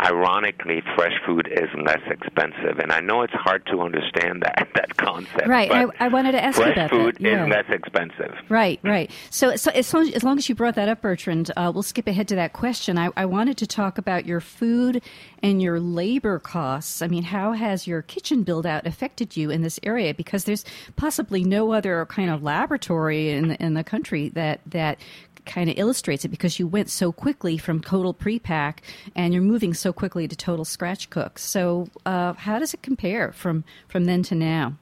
ironically, 0.00 0.82
fresh 0.96 1.12
food 1.24 1.48
is 1.50 1.68
less 1.84 2.00
expensive. 2.06 2.78
And 2.78 2.92
I 2.92 3.00
know 3.00 3.22
it's 3.22 3.32
hard 3.32 3.66
to 3.66 3.80
understand 3.80 4.42
that 4.42 4.68
that 4.74 4.96
concept. 4.96 5.46
Right. 5.46 5.70
I, 5.70 5.86
I, 6.00 6.08
wanted 6.08 6.32
to 6.32 6.42
ask 6.42 6.58
you 6.58 6.64
about 6.64 6.90
food 6.90 7.16
that. 7.16 7.20
Yeah. 7.20 7.44
is 7.44 7.50
less 7.50 7.64
expensive. 7.68 8.34
Right. 8.48 8.80
Right. 8.82 9.10
So, 9.30 9.56
so 9.56 9.70
as, 9.72 9.92
long, 9.92 10.12
as 10.12 10.22
long 10.22 10.38
as 10.38 10.48
you 10.48 10.54
brought 10.54 10.74
that 10.76 10.88
up, 10.88 11.02
Bertrand, 11.02 11.50
uh, 11.56 11.70
we'll 11.72 11.82
skip 11.82 12.06
ahead 12.06 12.28
to 12.28 12.34
that 12.36 12.52
question. 12.52 12.98
I, 12.98 13.10
I 13.16 13.26
wanted 13.26 13.56
to 13.58 13.66
talk 13.66 13.98
about 13.98 14.26
your 14.26 14.40
food 14.40 15.02
and 15.42 15.60
your 15.60 15.80
labor 15.80 16.38
costs. 16.38 17.02
I 17.02 17.08
mean, 17.08 17.24
how 17.24 17.52
has 17.52 17.86
your 17.86 18.02
kitchen 18.02 18.42
build 18.42 18.66
out 18.66 18.86
affected 18.86 19.36
you 19.36 19.50
in 19.50 19.62
this 19.62 19.78
area? 19.82 20.14
Because 20.14 20.44
there's 20.44 20.64
possibly 20.96 21.44
no 21.44 21.72
other 21.72 22.06
kind 22.06 22.30
of 22.30 22.42
laboratory 22.42 23.30
in 23.30 23.52
in 23.52 23.74
the 23.74 23.84
country 23.84 24.28
that 24.30 24.60
that 24.66 24.98
kind 25.46 25.68
of 25.68 25.78
illustrates 25.78 26.24
it 26.24 26.28
because 26.28 26.58
you 26.58 26.66
went 26.66 26.88
so 26.88 27.12
quickly 27.12 27.58
from 27.58 27.80
total 27.80 28.14
pre-pack 28.14 28.82
and 29.14 29.32
you're 29.32 29.42
moving 29.42 29.74
so 29.74 29.92
quickly 29.92 30.28
to 30.28 30.36
total 30.36 30.64
scratch 30.64 31.10
cook. 31.10 31.38
So, 31.38 31.88
uh, 32.06 32.34
how 32.34 32.58
does 32.58 32.74
it 32.74 32.82
compare 32.82 33.32
from 33.32 33.64
from 33.88 34.04
then 34.04 34.22
to 34.24 34.34
now? 34.34 34.76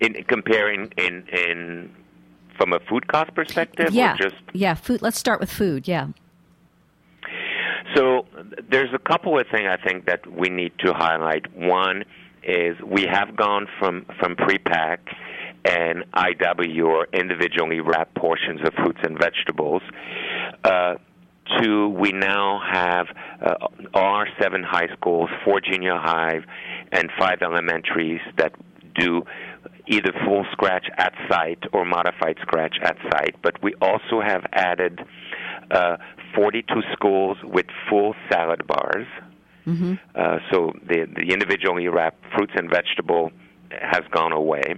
In 0.00 0.14
comparing 0.24 0.92
in 0.96 1.26
in 1.28 1.90
from 2.56 2.72
a 2.72 2.80
food 2.80 3.06
cost 3.08 3.34
perspective, 3.34 3.92
yeah, 3.92 4.16
just 4.16 4.36
yeah, 4.52 4.74
food. 4.74 5.02
Let's 5.02 5.18
start 5.18 5.40
with 5.40 5.50
food. 5.50 5.88
Yeah. 5.88 6.08
So 7.94 8.26
there's 8.70 8.92
a 8.92 8.98
couple 8.98 9.38
of 9.38 9.46
things 9.50 9.68
I 9.68 9.76
think 9.82 10.06
that 10.06 10.26
we 10.30 10.50
need 10.50 10.72
to 10.80 10.92
highlight. 10.92 11.52
One 11.56 12.04
is 12.42 12.76
we 12.82 13.04
have 13.04 13.36
gone 13.36 13.66
from 13.78 14.06
from 14.18 14.36
pre-pack 14.36 15.00
and 15.64 16.04
IW 16.12 16.84
or 16.86 17.08
individually 17.12 17.80
wrapped 17.80 18.14
portions 18.14 18.60
of 18.66 18.72
fruits 18.74 19.00
and 19.02 19.18
vegetables. 19.18 19.82
Uh, 20.64 20.94
to 21.60 21.88
we 21.88 22.12
now 22.12 22.60
have 22.70 23.06
uh, 23.40 23.68
our 23.94 24.28
seven 24.40 24.62
high 24.62 24.88
schools, 24.94 25.30
four 25.44 25.60
junior 25.60 25.96
high, 25.96 26.40
and 26.92 27.10
five 27.18 27.38
elementaries 27.42 28.20
that 28.36 28.52
do 28.94 29.22
either 29.86 30.12
full 30.26 30.44
scratch 30.52 30.86
at 30.98 31.14
site 31.30 31.62
or 31.72 31.84
modified 31.84 32.36
scratch 32.42 32.76
at 32.82 32.96
site. 33.10 33.36
But 33.42 33.62
we 33.62 33.74
also 33.80 34.20
have 34.20 34.44
added 34.52 35.00
uh, 35.70 35.96
42 36.34 36.82
schools 36.92 37.38
with 37.42 37.66
full 37.88 38.14
salad 38.30 38.66
bars. 38.66 39.06
Mm-hmm. 39.66 39.94
Uh, 40.14 40.38
so 40.50 40.72
the, 40.86 41.06
the 41.14 41.32
individually 41.32 41.88
wrapped 41.88 42.22
fruits 42.34 42.52
and 42.56 42.70
vegetable 42.70 43.30
has 43.70 44.02
gone 44.10 44.32
away. 44.32 44.74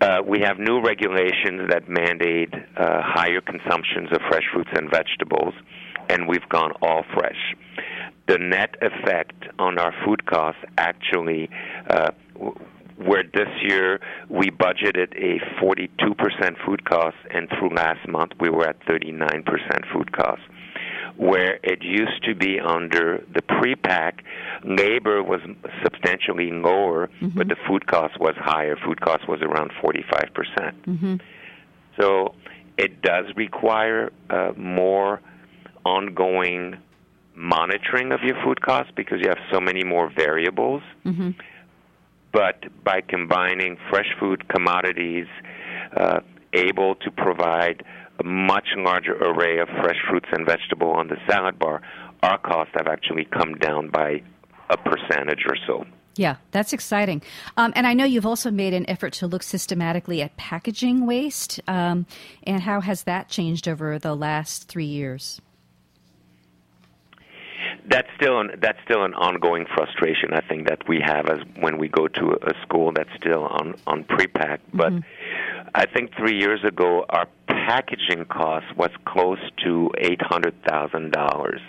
Uh, 0.00 0.20
we 0.26 0.40
have 0.40 0.58
new 0.58 0.80
regulations 0.80 1.68
that 1.70 1.88
mandate 1.88 2.52
uh, 2.76 3.00
higher 3.04 3.40
consumptions 3.40 4.08
of 4.10 4.20
fresh 4.28 4.42
fruits 4.52 4.70
and 4.74 4.90
vegetables, 4.90 5.54
and 6.08 6.26
we've 6.26 6.48
gone 6.48 6.72
all 6.82 7.04
fresh. 7.14 7.54
The 8.26 8.38
net 8.38 8.74
effect 8.82 9.44
on 9.60 9.78
our 9.78 9.94
food 10.04 10.26
costs 10.26 10.60
actually, 10.76 11.48
uh, 11.88 12.10
where 12.96 13.22
this 13.32 13.48
year 13.62 14.00
we 14.28 14.50
budgeted 14.50 15.14
a 15.16 15.38
42% 15.62 16.66
food 16.66 16.84
cost, 16.84 17.16
and 17.30 17.48
through 17.50 17.74
last 17.74 18.06
month 18.08 18.32
we 18.40 18.50
were 18.50 18.66
at 18.66 18.80
39% 18.86 19.44
food 19.92 20.10
costs 20.12 20.44
where 21.16 21.58
it 21.62 21.82
used 21.82 22.22
to 22.24 22.34
be 22.34 22.58
under 22.60 23.24
the 23.34 23.42
pre-pack, 23.42 24.24
labor 24.64 25.22
was 25.22 25.40
substantially 25.82 26.50
lower, 26.50 27.08
mm-hmm. 27.20 27.36
but 27.36 27.48
the 27.48 27.56
food 27.66 27.86
cost 27.86 28.18
was 28.18 28.34
higher. 28.36 28.76
Food 28.76 29.00
cost 29.00 29.28
was 29.28 29.40
around 29.42 29.70
45%. 29.82 30.34
percent 30.34 30.86
mm-hmm. 30.86 31.16
So 32.00 32.34
it 32.78 33.02
does 33.02 33.26
require 33.36 34.12
uh, 34.30 34.52
more 34.56 35.20
ongoing 35.84 36.76
monitoring 37.34 38.12
of 38.12 38.20
your 38.22 38.36
food 38.44 38.60
costs 38.60 38.92
because 38.94 39.18
you 39.20 39.28
have 39.28 39.38
so 39.52 39.60
many 39.60 39.84
more 39.84 40.10
variables. 40.14 40.82
Mm-hmm. 41.04 41.30
But 42.32 42.64
by 42.82 43.02
combining 43.02 43.76
fresh 43.90 44.08
food 44.18 44.48
commodities, 44.48 45.26
uh, 45.96 46.20
able 46.52 46.94
to 46.96 47.10
provide 47.10 47.84
a 48.22 48.24
much 48.24 48.68
larger 48.76 49.14
array 49.14 49.58
of 49.58 49.68
fresh 49.68 49.96
fruits 50.08 50.28
and 50.32 50.46
vegetables 50.46 50.96
on 50.96 51.08
the 51.08 51.16
salad 51.28 51.58
bar, 51.58 51.82
our 52.22 52.38
costs 52.38 52.72
have 52.76 52.86
actually 52.86 53.24
come 53.24 53.54
down 53.54 53.88
by 53.88 54.22
a 54.70 54.76
percentage 54.76 55.44
or 55.48 55.56
so. 55.66 55.84
Yeah, 56.14 56.36
that's 56.50 56.72
exciting. 56.72 57.22
Um, 57.56 57.72
and 57.74 57.86
I 57.86 57.94
know 57.94 58.04
you've 58.04 58.26
also 58.26 58.50
made 58.50 58.74
an 58.74 58.88
effort 58.88 59.14
to 59.14 59.26
look 59.26 59.42
systematically 59.42 60.20
at 60.20 60.36
packaging 60.36 61.06
waste. 61.06 61.60
Um, 61.66 62.06
and 62.44 62.62
how 62.62 62.80
has 62.80 63.04
that 63.04 63.28
changed 63.28 63.66
over 63.66 63.98
the 63.98 64.14
last 64.14 64.68
three 64.68 64.84
years? 64.84 65.40
That's 67.88 68.08
still 68.16 68.40
an, 68.40 68.52
that's 68.60 68.78
still 68.84 69.04
an 69.04 69.14
ongoing 69.14 69.66
frustration. 69.74 70.32
I 70.32 70.40
think 70.40 70.68
that 70.68 70.88
we 70.88 71.00
have 71.04 71.28
as 71.28 71.40
when 71.58 71.78
we 71.78 71.88
go 71.88 72.06
to 72.06 72.38
a 72.42 72.52
school 72.62 72.92
that's 72.92 73.10
still 73.16 73.44
on 73.44 73.74
on 73.86 74.04
pre-pack. 74.04 74.60
But 74.72 74.92
mm-hmm. 74.92 75.68
I 75.74 75.86
think 75.86 76.12
three 76.16 76.38
years 76.38 76.60
ago 76.64 77.04
our 77.08 77.26
packaging 77.48 78.26
cost 78.26 78.66
was 78.76 78.90
close 79.06 79.40
to 79.64 79.90
eight 79.98 80.22
hundred 80.22 80.54
thousand 80.64 81.16
uh, 81.16 81.26
dollars. 81.26 81.60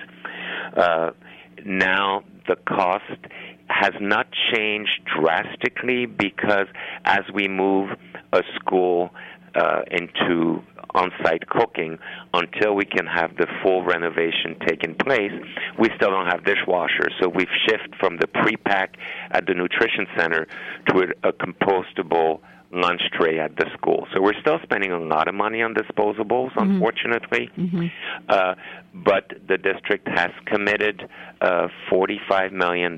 Now 1.65 2.23
the 2.47 2.57
cost 2.67 3.19
has 3.67 3.93
not 3.99 4.27
changed 4.53 5.01
drastically 5.19 6.05
because 6.05 6.67
as 7.05 7.21
we 7.33 7.47
move 7.47 7.89
a 8.33 8.43
school 8.55 9.11
uh, 9.55 9.81
into 9.91 10.63
on-site 10.95 11.47
cooking 11.49 11.97
until 12.33 12.75
we 12.75 12.85
can 12.85 13.05
have 13.05 13.35
the 13.37 13.47
full 13.61 13.83
renovation 13.83 14.55
taking 14.67 14.95
place. 14.95 15.31
We 15.79 15.89
still 15.95 16.11
don't 16.11 16.27
have 16.27 16.41
dishwashers, 16.41 17.11
so 17.19 17.29
we've 17.29 17.47
shifted 17.67 17.95
from 17.99 18.17
the 18.17 18.27
pre-pack 18.27 18.95
at 19.31 19.47
the 19.47 19.53
nutrition 19.53 20.05
center 20.15 20.47
to 20.89 21.07
a, 21.23 21.29
a 21.29 21.33
compostable 21.33 22.41
lunch 22.73 23.01
tray 23.13 23.39
at 23.39 23.55
the 23.55 23.65
school. 23.77 24.07
So 24.13 24.21
we're 24.21 24.39
still 24.41 24.59
spending 24.63 24.91
a 24.91 24.99
lot 24.99 25.27
of 25.27 25.35
money 25.35 25.61
on 25.61 25.75
disposables, 25.75 26.51
mm-hmm. 26.53 26.71
unfortunately. 26.71 27.49
Mm-hmm. 27.57 27.87
Uh, 28.27 28.55
but 28.93 29.31
the 29.47 29.57
district 29.57 30.07
has 30.07 30.31
committed 30.45 31.07
uh, 31.41 31.67
$45 31.91 32.51
million 32.51 32.97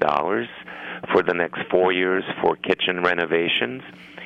for 1.11 1.23
the 1.23 1.33
next 1.33 1.59
four 1.69 1.91
years 1.91 2.23
for 2.41 2.55
kitchen 2.55 3.03
renovations. 3.03 3.83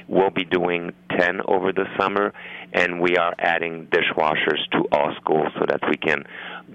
We'll 0.09 0.31
be 0.31 0.43
doing 0.43 0.91
10 1.17 1.41
over 1.47 1.71
the 1.71 1.85
summer, 1.99 2.33
and 2.73 2.99
we 2.99 3.15
are 3.15 3.35
adding 3.37 3.87
dishwashers 3.91 4.57
to 4.71 4.87
all 4.91 5.13
schools 5.21 5.49
so 5.53 5.65
that 5.67 5.81
we 5.87 5.97
can 5.97 6.23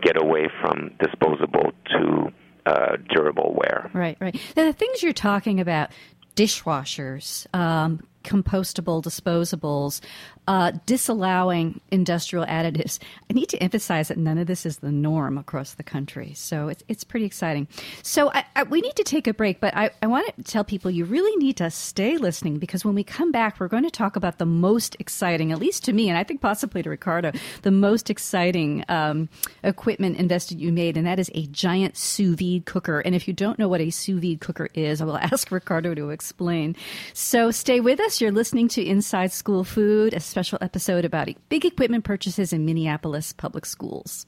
get 0.00 0.16
away 0.16 0.48
from 0.60 0.92
disposable 1.00 1.72
to 1.90 2.32
uh, 2.64 2.96
durable 3.12 3.56
ware. 3.58 3.90
Right, 3.92 4.16
right. 4.20 4.34
Now, 4.56 4.66
the 4.66 4.72
things 4.72 5.02
you're 5.02 5.12
talking 5.12 5.58
about, 5.58 5.90
dishwashers, 6.36 7.52
um, 7.52 8.06
compostable 8.22 9.02
disposables, 9.02 10.00
uh, 10.46 10.72
disallowing 10.86 11.80
industrial 11.90 12.44
additives. 12.46 12.98
I 13.30 13.32
need 13.32 13.48
to 13.50 13.62
emphasize 13.62 14.08
that 14.08 14.18
none 14.18 14.38
of 14.38 14.46
this 14.46 14.66
is 14.66 14.78
the 14.78 14.92
norm 14.92 15.38
across 15.38 15.74
the 15.74 15.82
country. 15.82 16.32
So 16.34 16.68
it's, 16.68 16.82
it's 16.88 17.04
pretty 17.04 17.26
exciting. 17.26 17.66
So 18.02 18.30
I, 18.30 18.44
I, 18.54 18.62
we 18.64 18.80
need 18.80 18.96
to 18.96 19.04
take 19.04 19.26
a 19.26 19.34
break, 19.34 19.60
but 19.60 19.74
I, 19.76 19.90
I 20.02 20.06
want 20.06 20.26
to 20.36 20.42
tell 20.42 20.64
people 20.64 20.90
you 20.90 21.04
really 21.04 21.34
need 21.36 21.56
to 21.58 21.70
stay 21.70 22.18
listening 22.18 22.58
because 22.58 22.84
when 22.84 22.94
we 22.94 23.04
come 23.04 23.32
back, 23.32 23.58
we're 23.58 23.68
going 23.68 23.84
to 23.84 23.90
talk 23.90 24.16
about 24.16 24.38
the 24.38 24.46
most 24.46 24.96
exciting, 24.98 25.52
at 25.52 25.58
least 25.58 25.84
to 25.84 25.92
me, 25.92 26.08
and 26.08 26.18
I 26.18 26.24
think 26.24 26.40
possibly 26.40 26.82
to 26.82 26.90
Ricardo, 26.90 27.32
the 27.62 27.70
most 27.70 28.10
exciting 28.10 28.84
um, 28.88 29.28
equipment 29.62 30.16
invested 30.16 30.60
you 30.60 30.72
made, 30.72 30.96
and 30.96 31.06
that 31.06 31.18
is 31.18 31.30
a 31.34 31.46
giant 31.46 31.96
sous 31.96 32.36
vide 32.38 32.66
cooker. 32.66 33.00
And 33.00 33.14
if 33.14 33.26
you 33.26 33.34
don't 33.34 33.58
know 33.58 33.68
what 33.68 33.80
a 33.80 33.90
sous 33.90 34.20
vide 34.20 34.40
cooker 34.40 34.68
is, 34.74 35.00
I 35.00 35.04
will 35.04 35.16
ask 35.16 35.50
Ricardo 35.50 35.94
to 35.94 36.10
explain. 36.10 36.76
So 37.12 37.50
stay 37.50 37.80
with 37.80 38.00
us. 38.00 38.20
You're 38.20 38.32
listening 38.32 38.68
to 38.68 38.84
Inside 38.84 39.32
School 39.32 39.64
Food, 39.64 40.12
special 40.34 40.58
episode 40.60 41.04
about 41.04 41.28
big 41.48 41.64
equipment 41.64 42.02
purchases 42.02 42.52
in 42.52 42.64
Minneapolis 42.64 43.32
public 43.32 43.64
schools. 43.64 44.26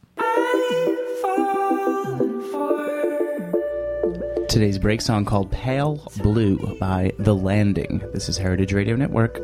Today's 4.48 4.78
break 4.78 5.00
song 5.00 5.24
called 5.24 5.50
Pale 5.50 6.12
Blue 6.18 6.78
by 6.78 7.10
The 7.18 7.34
Landing. 7.34 8.04
This 8.14 8.28
is 8.28 8.38
Heritage 8.38 8.72
Radio 8.72 8.94
Network. 8.94 9.40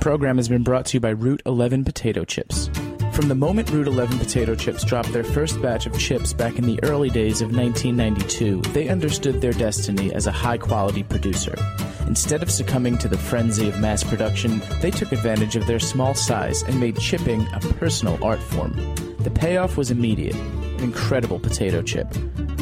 Program 0.00 0.38
has 0.38 0.48
been 0.48 0.62
brought 0.62 0.86
to 0.86 0.96
you 0.96 1.00
by 1.00 1.10
Route 1.10 1.42
11 1.44 1.84
Potato 1.84 2.24
Chips. 2.24 2.70
From 3.12 3.28
the 3.28 3.34
moment 3.34 3.70
Route 3.70 3.86
11 3.86 4.18
Potato 4.18 4.54
Chips 4.54 4.82
dropped 4.82 5.12
their 5.12 5.24
first 5.24 5.60
batch 5.60 5.84
of 5.84 5.98
chips 5.98 6.32
back 6.32 6.56
in 6.56 6.64
the 6.64 6.82
early 6.84 7.10
days 7.10 7.42
of 7.42 7.54
1992, 7.54 8.62
they 8.72 8.88
understood 8.88 9.42
their 9.42 9.52
destiny 9.52 10.12
as 10.14 10.26
a 10.26 10.32
high 10.32 10.56
quality 10.56 11.02
producer. 11.02 11.54
Instead 12.06 12.42
of 12.42 12.50
succumbing 12.50 12.96
to 12.96 13.08
the 13.08 13.18
frenzy 13.18 13.68
of 13.68 13.78
mass 13.78 14.02
production, 14.02 14.62
they 14.80 14.90
took 14.90 15.12
advantage 15.12 15.54
of 15.54 15.66
their 15.66 15.78
small 15.78 16.14
size 16.14 16.62
and 16.62 16.80
made 16.80 16.98
chipping 16.98 17.46
a 17.52 17.60
personal 17.60 18.22
art 18.24 18.40
form. 18.40 18.72
The 19.18 19.30
payoff 19.30 19.76
was 19.76 19.90
immediate 19.90 20.34
an 20.34 20.84
incredible 20.84 21.38
potato 21.38 21.82
chip. 21.82 22.08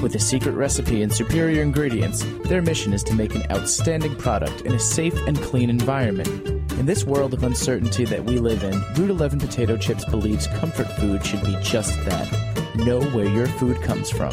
With 0.03 0.17
a 0.17 0.19
secret 0.19 0.53
recipe 0.53 1.03
and 1.03 1.13
superior 1.13 1.63
ingredients, 1.63 2.25
their 2.47 2.63
mission 2.63 2.93
is 2.93 3.05
to 3.05 3.15
make 3.15 3.37
an 3.37 3.45
outstanding 3.53 4.17
product 4.17 4.63
in 4.63 4.75
a 4.75 4.81
safe 4.81 5.15
and 5.29 5.41
clean 5.41 5.71
environment 5.71 6.58
in 6.79 6.87
this 6.87 7.05
world 7.05 7.35
of 7.35 7.43
uncertainty 7.43 8.05
that 8.05 8.25
we 8.25 8.39
live 8.39 8.63
in, 8.63 8.73
Route 8.95 9.11
11 9.11 9.41
Potato 9.41 9.77
Chips 9.77 10.05
believes 10.05 10.47
comfort 10.47 10.87
food 10.93 11.25
should 11.27 11.43
be 11.45 11.57
just 11.61 11.93
that. 12.05 12.75
Know 12.77 13.03
where 13.11 13.27
your 13.27 13.47
food 13.47 13.83
comes 13.83 14.11
from. 14.11 14.31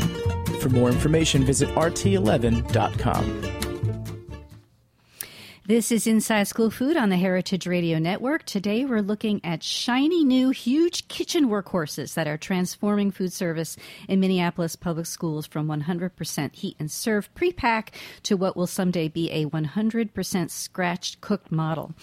For 0.59 0.69
more 0.69 0.89
information, 0.89 1.43
visit 1.43 1.69
rt11.com. 1.69 3.54
This 5.67 5.91
is 5.91 6.05
Inside 6.05 6.43
School 6.43 6.69
Food 6.69 6.95
on 6.95 7.09
the 7.09 7.17
Heritage 7.17 7.65
Radio 7.65 7.97
Network. 7.97 8.45
Today 8.45 8.85
we're 8.85 9.01
looking 9.01 9.41
at 9.43 9.63
shiny 9.63 10.23
new 10.23 10.51
huge 10.51 11.07
kitchen 11.07 11.47
workhorses 11.47 12.13
that 12.13 12.27
are 12.27 12.37
transforming 12.37 13.09
food 13.09 13.33
service 13.33 13.75
in 14.07 14.19
Minneapolis 14.19 14.75
public 14.75 15.07
schools 15.07 15.47
from 15.47 15.65
100% 15.65 16.53
heat 16.53 16.75
and 16.77 16.91
serve 16.91 17.33
pre-pack 17.33 17.93
to 18.21 18.37
what 18.37 18.55
will 18.55 18.67
someday 18.67 19.07
be 19.07 19.31
a 19.31 19.47
100% 19.47 20.51
scratched 20.51 21.19
cooked 21.21 21.51
model. 21.51 21.95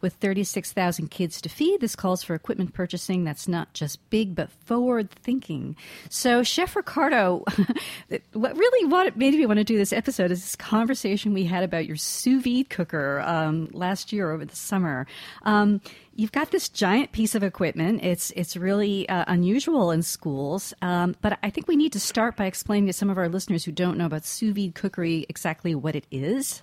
With 0.00 0.12
36,000 0.12 1.10
kids 1.10 1.40
to 1.40 1.48
feed, 1.48 1.80
this 1.80 1.96
calls 1.96 2.22
for 2.22 2.36
equipment 2.36 2.72
purchasing 2.72 3.24
that's 3.24 3.48
not 3.48 3.74
just 3.74 3.98
big 4.10 4.36
but 4.36 4.48
forward 4.64 5.10
thinking. 5.10 5.74
So, 6.08 6.44
Chef 6.44 6.76
Ricardo, 6.76 7.42
what 8.32 8.56
really 8.56 8.88
what 8.88 9.16
made 9.16 9.34
me 9.34 9.44
want 9.44 9.58
to 9.58 9.64
do 9.64 9.76
this 9.76 9.92
episode 9.92 10.30
is 10.30 10.40
this 10.40 10.54
conversation 10.54 11.34
we 11.34 11.46
had 11.46 11.64
about 11.64 11.84
your 11.84 11.96
sous 11.96 12.44
vide 12.44 12.70
cooker 12.70 13.07
um, 13.24 13.68
last 13.72 14.12
year 14.12 14.30
over 14.30 14.44
the 14.44 14.56
summer. 14.56 15.06
Um, 15.42 15.80
you've 16.14 16.32
got 16.32 16.50
this 16.50 16.68
giant 16.68 17.12
piece 17.12 17.34
of 17.34 17.42
equipment. 17.42 18.02
It's 18.02 18.30
it's 18.32 18.56
really 18.56 19.08
uh, 19.08 19.24
unusual 19.28 19.90
in 19.90 20.02
schools, 20.02 20.74
um, 20.82 21.16
but 21.22 21.38
I 21.42 21.50
think 21.50 21.68
we 21.68 21.76
need 21.76 21.92
to 21.92 22.00
start 22.00 22.36
by 22.36 22.46
explaining 22.46 22.86
to 22.88 22.92
some 22.92 23.10
of 23.10 23.18
our 23.18 23.28
listeners 23.28 23.64
who 23.64 23.72
don't 23.72 23.96
know 23.96 24.06
about 24.06 24.24
sous 24.24 24.54
vide 24.54 24.74
cookery 24.74 25.26
exactly 25.28 25.74
what 25.74 25.94
it 25.94 26.06
is. 26.10 26.62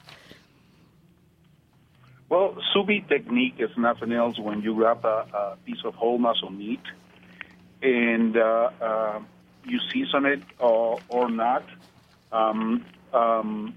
Well, 2.30 2.58
sous 2.74 2.86
vide 2.86 3.08
technique 3.08 3.56
is 3.60 3.70
nothing 3.78 4.12
else 4.12 4.38
when 4.40 4.62
you 4.62 4.74
wrap 4.74 5.04
a, 5.04 5.26
a 5.34 5.58
piece 5.66 5.84
of 5.86 5.94
whole 5.96 6.18
muscle 6.18 6.50
meat 6.50 6.82
and 7.82 8.36
uh, 8.36 8.70
uh, 8.82 9.20
you 9.66 9.80
season 9.92 10.26
it 10.26 10.42
or, 10.60 11.00
or 11.10 11.30
not, 11.30 11.64
um, 12.32 12.84
um, 13.14 13.76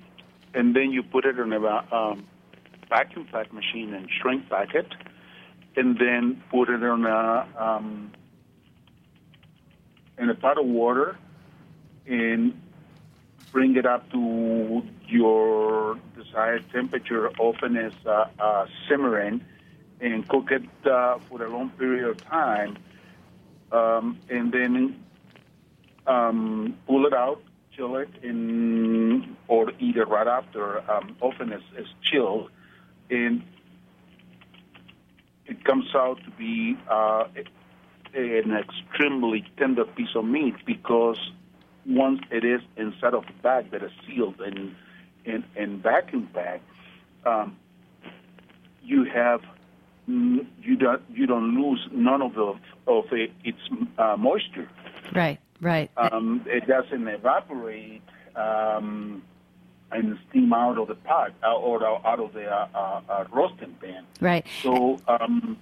and 0.55 0.75
then 0.75 0.91
you 0.93 1.03
put 1.03 1.25
it 1.25 1.39
in 1.39 1.53
a 1.53 1.95
um, 1.95 2.25
vacuum 2.89 3.27
pack 3.31 3.53
machine 3.53 3.95
and 3.95 4.09
shrink 4.21 4.49
pack 4.49 4.75
it, 4.75 4.89
and 5.77 5.99
then 5.99 6.43
put 6.51 6.69
it 6.69 6.83
in 6.83 7.05
a 7.05 7.49
um, 7.59 8.13
in 10.19 10.31
a 10.31 10.35
pot 10.35 10.59
of 10.59 10.67
water 10.67 11.17
and 12.07 12.61
bring 13.53 13.77
it 13.77 13.87
up 13.87 14.11
to 14.11 14.83
your 15.07 15.99
desired 16.17 16.65
temperature, 16.73 17.31
often 17.39 17.77
as 17.77 17.93
uh, 18.07 18.67
simmering, 18.89 19.45
and 20.01 20.29
cook 20.29 20.51
it 20.51 20.63
uh, 20.87 21.19
for 21.29 21.43
a 21.45 21.51
long 21.51 21.71
period 21.71 22.09
of 22.09 22.23
time, 22.25 22.77
um, 23.73 24.19
and 24.29 24.53
then 24.53 25.03
um, 26.07 26.77
pull 26.87 27.07
it 27.07 27.13
out, 27.13 27.41
chill 27.75 27.97
it, 27.97 28.09
in, 28.23 29.37
or 29.49 29.71
eat 29.79 29.97
it 29.97 30.09
right 30.09 30.27
after. 30.27 30.79
Um, 30.91 31.17
often 31.21 31.53
it's, 31.53 31.65
it's 31.77 31.89
chilled, 32.03 32.51
and 33.11 33.43
it 35.47 35.65
comes 35.65 35.95
out 35.95 36.19
to 36.25 36.31
be 36.33 36.77
uh, 36.91 37.25
an 38.15 38.57
extremely 38.57 39.45
tender 39.57 39.85
piece 39.85 40.15
of 40.15 40.25
meat 40.25 40.55
because 40.67 41.19
once 41.87 42.21
it 42.31 42.45
is 42.45 42.61
inside 42.77 43.15
of 43.15 43.25
a 43.29 43.43
bag 43.43 43.71
that 43.71 43.83
is 43.83 43.93
sealed 44.07 44.41
and 44.41 44.75
and, 45.25 45.45
and 45.57 45.83
vacuum 45.83 46.29
bag, 46.33 46.61
um, 47.27 47.57
you 48.83 49.05
have 49.05 49.43
you 50.07 50.77
don't 50.77 51.03
you 51.11 51.27
don't 51.27 51.61
lose 51.61 51.87
none 51.93 52.23
of 52.23 52.35
the 52.35 52.55
of 52.87 53.05
it, 53.13 53.33
its 53.45 53.59
uh, 53.99 54.17
moisture. 54.17 54.69
Right, 55.15 55.39
right. 55.61 55.91
Um, 55.97 56.45
it 56.47 56.67
doesn't 56.67 57.07
evaporate 57.07 58.03
um, 58.37 59.23
and 59.91 60.19
steam 60.29 60.53
out 60.53 60.79
of 60.79 60.89
the 60.89 60.95
pot 60.95 61.33
uh, 61.43 61.55
or 61.55 61.85
out 61.85 62.21
of 62.21 62.33
the 62.33 62.47
uh, 62.47 62.69
uh, 62.75 63.01
uh 63.09 63.25
roasting 63.33 63.75
pan. 63.81 64.05
Right. 64.21 64.47
So 64.63 64.99
um, 65.09 65.59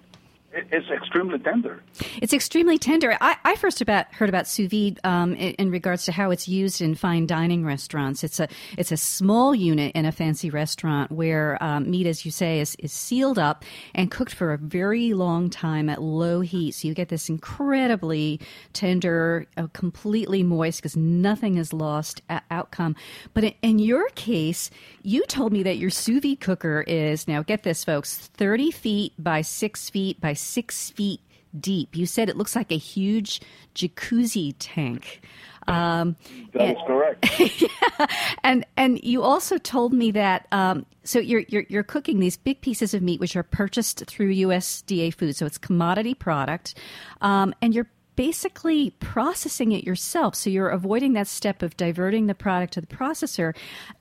it's 0.52 0.88
extremely 0.90 1.38
tender. 1.38 1.82
It's 2.22 2.32
extremely 2.32 2.78
tender. 2.78 3.16
I, 3.20 3.37
I 3.44 3.56
first 3.56 3.80
about 3.80 4.12
heard 4.14 4.28
about 4.28 4.46
sous 4.46 4.68
vide 4.68 4.98
um, 5.04 5.35
in, 5.35 5.54
in, 5.54 5.70
regards 5.70 6.04
to 6.06 6.12
how 6.12 6.30
it's 6.30 6.48
used 6.48 6.80
in 6.80 6.94
fine 6.94 7.26
dining 7.26 7.64
restaurants. 7.64 8.24
It's 8.24 8.40
a 8.40 8.48
it's 8.78 8.90
a 8.90 8.96
small 8.96 9.54
unit 9.54 9.92
in 9.94 10.06
a 10.06 10.12
fancy 10.12 10.48
restaurant 10.48 11.11
where 11.11 11.62
um, 11.62 11.90
meat, 11.90 12.06
as 12.06 12.24
you 12.24 12.30
say, 12.30 12.61
is, 12.61 12.74
is 12.78 12.92
sealed 12.92 13.38
up 13.38 13.64
and 13.94 14.11
cooked 14.11 14.35
for 14.35 14.52
a 14.52 14.59
very 14.59 15.12
long 15.12 15.50
time 15.50 15.88
at 15.88 16.00
low 16.00 16.40
heat. 16.40 16.72
So 16.72 16.88
you 16.88 16.94
get 16.94 17.09
this 17.09 17.28
incredibly 17.28 18.40
tender, 18.72 19.46
uh, 19.56 19.66
completely 19.72 20.42
moist 20.42 20.78
because 20.78 20.96
nothing 20.96 21.56
is 21.56 21.72
lost 21.72 22.22
outcome. 22.50 22.96
But 23.35 23.44
in, 23.44 23.54
in 23.62 23.78
your 23.78 24.09
case, 24.11 24.70
you 25.02 25.24
told 25.26 25.52
me 25.52 25.62
that 25.64 25.76
your 25.76 25.90
sous 25.90 26.22
vide 26.22 26.40
cooker 26.40 26.82
is 26.87 27.28
now 27.28 27.42
get 27.42 27.62
this, 27.62 27.85
folks, 27.85 28.16
thirty 28.35 28.70
feet 28.70 29.12
by 29.18 29.42
six 29.42 29.90
feet 29.90 30.20
by 30.20 30.32
six 30.46 30.90
feet 30.90 31.20
deep. 31.59 31.96
You 31.96 32.06
said 32.06 32.28
it 32.28 32.37
looks 32.37 32.56
like 32.56 32.70
a 32.70 32.76
huge 32.76 33.40
jacuzzi 33.74 34.54
tank. 34.59 35.22
Um, 35.68 36.16
that 36.52 36.62
and, 36.62 36.76
correct. 36.87 37.40
yeah, 37.61 38.06
and 38.44 38.64
and 38.76 39.02
you 39.02 39.22
also 39.22 39.59
told 39.59 39.92
me 39.92 40.12
that 40.12 40.46
um, 40.52 40.87
so 41.02 41.18
you're, 41.18 41.42
you're 41.48 41.64
you're 41.68 41.82
cooking 41.82 42.20
these 42.20 42.37
big 42.37 42.61
pieces 42.61 42.94
of 42.94 43.02
meat 43.02 43.18
which 43.18 43.35
are 43.35 43.42
purchased 43.42 44.04
through 44.06 44.32
USDA 44.32 45.12
food, 45.12 45.35
so 45.35 45.44
it's 45.44 45.59
commodity 45.59 46.14
product, 46.14 46.76
um, 47.20 47.52
and 47.61 47.74
you're 47.74 47.88
basically 48.16 48.90
processing 48.98 49.72
it 49.72 49.85
yourself. 49.85 50.35
So 50.35 50.50
you're 50.50 50.70
avoiding 50.70 51.12
that 51.12 51.26
step 51.26 51.62
of 51.62 51.76
diverting 51.76 52.26
the 52.26 52.35
product 52.35 52.72
to 52.74 52.81
the 52.81 52.87
processor 52.87 53.55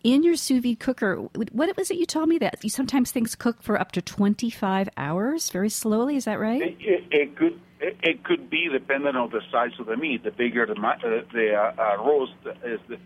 in 0.03 0.23
your 0.23 0.35
sous 0.35 0.63
vide 0.63 0.79
cooker. 0.79 1.17
What 1.51 1.75
was 1.77 1.91
it 1.91 1.97
you 1.97 2.05
told 2.05 2.29
me 2.29 2.37
that 2.39 2.63
you 2.63 2.69
sometimes 2.69 3.11
things 3.11 3.35
cook 3.35 3.61
for 3.61 3.79
up 3.79 3.91
to 3.93 4.01
25 4.01 4.89
hours 4.97 5.49
very 5.49 5.69
slowly? 5.69 6.15
Is 6.15 6.25
that 6.25 6.39
right? 6.39 6.61
It, 6.61 6.77
it, 6.79 7.03
it 7.11 7.35
could 7.35 7.59
it 7.81 8.23
could 8.23 8.49
be 8.49 8.69
dependent 8.69 9.17
on 9.17 9.29
the 9.29 9.41
size 9.51 9.71
of 9.79 9.87
the 9.87 9.97
meat. 9.97 10.23
The 10.23 10.31
bigger 10.31 10.65
the 10.65 10.73
uh, 10.73 10.97
the 11.33 11.53
uh, 11.53 11.73
uh, 11.77 12.03
roast 12.03 12.33
is, 12.63 12.79
the, 12.87 12.97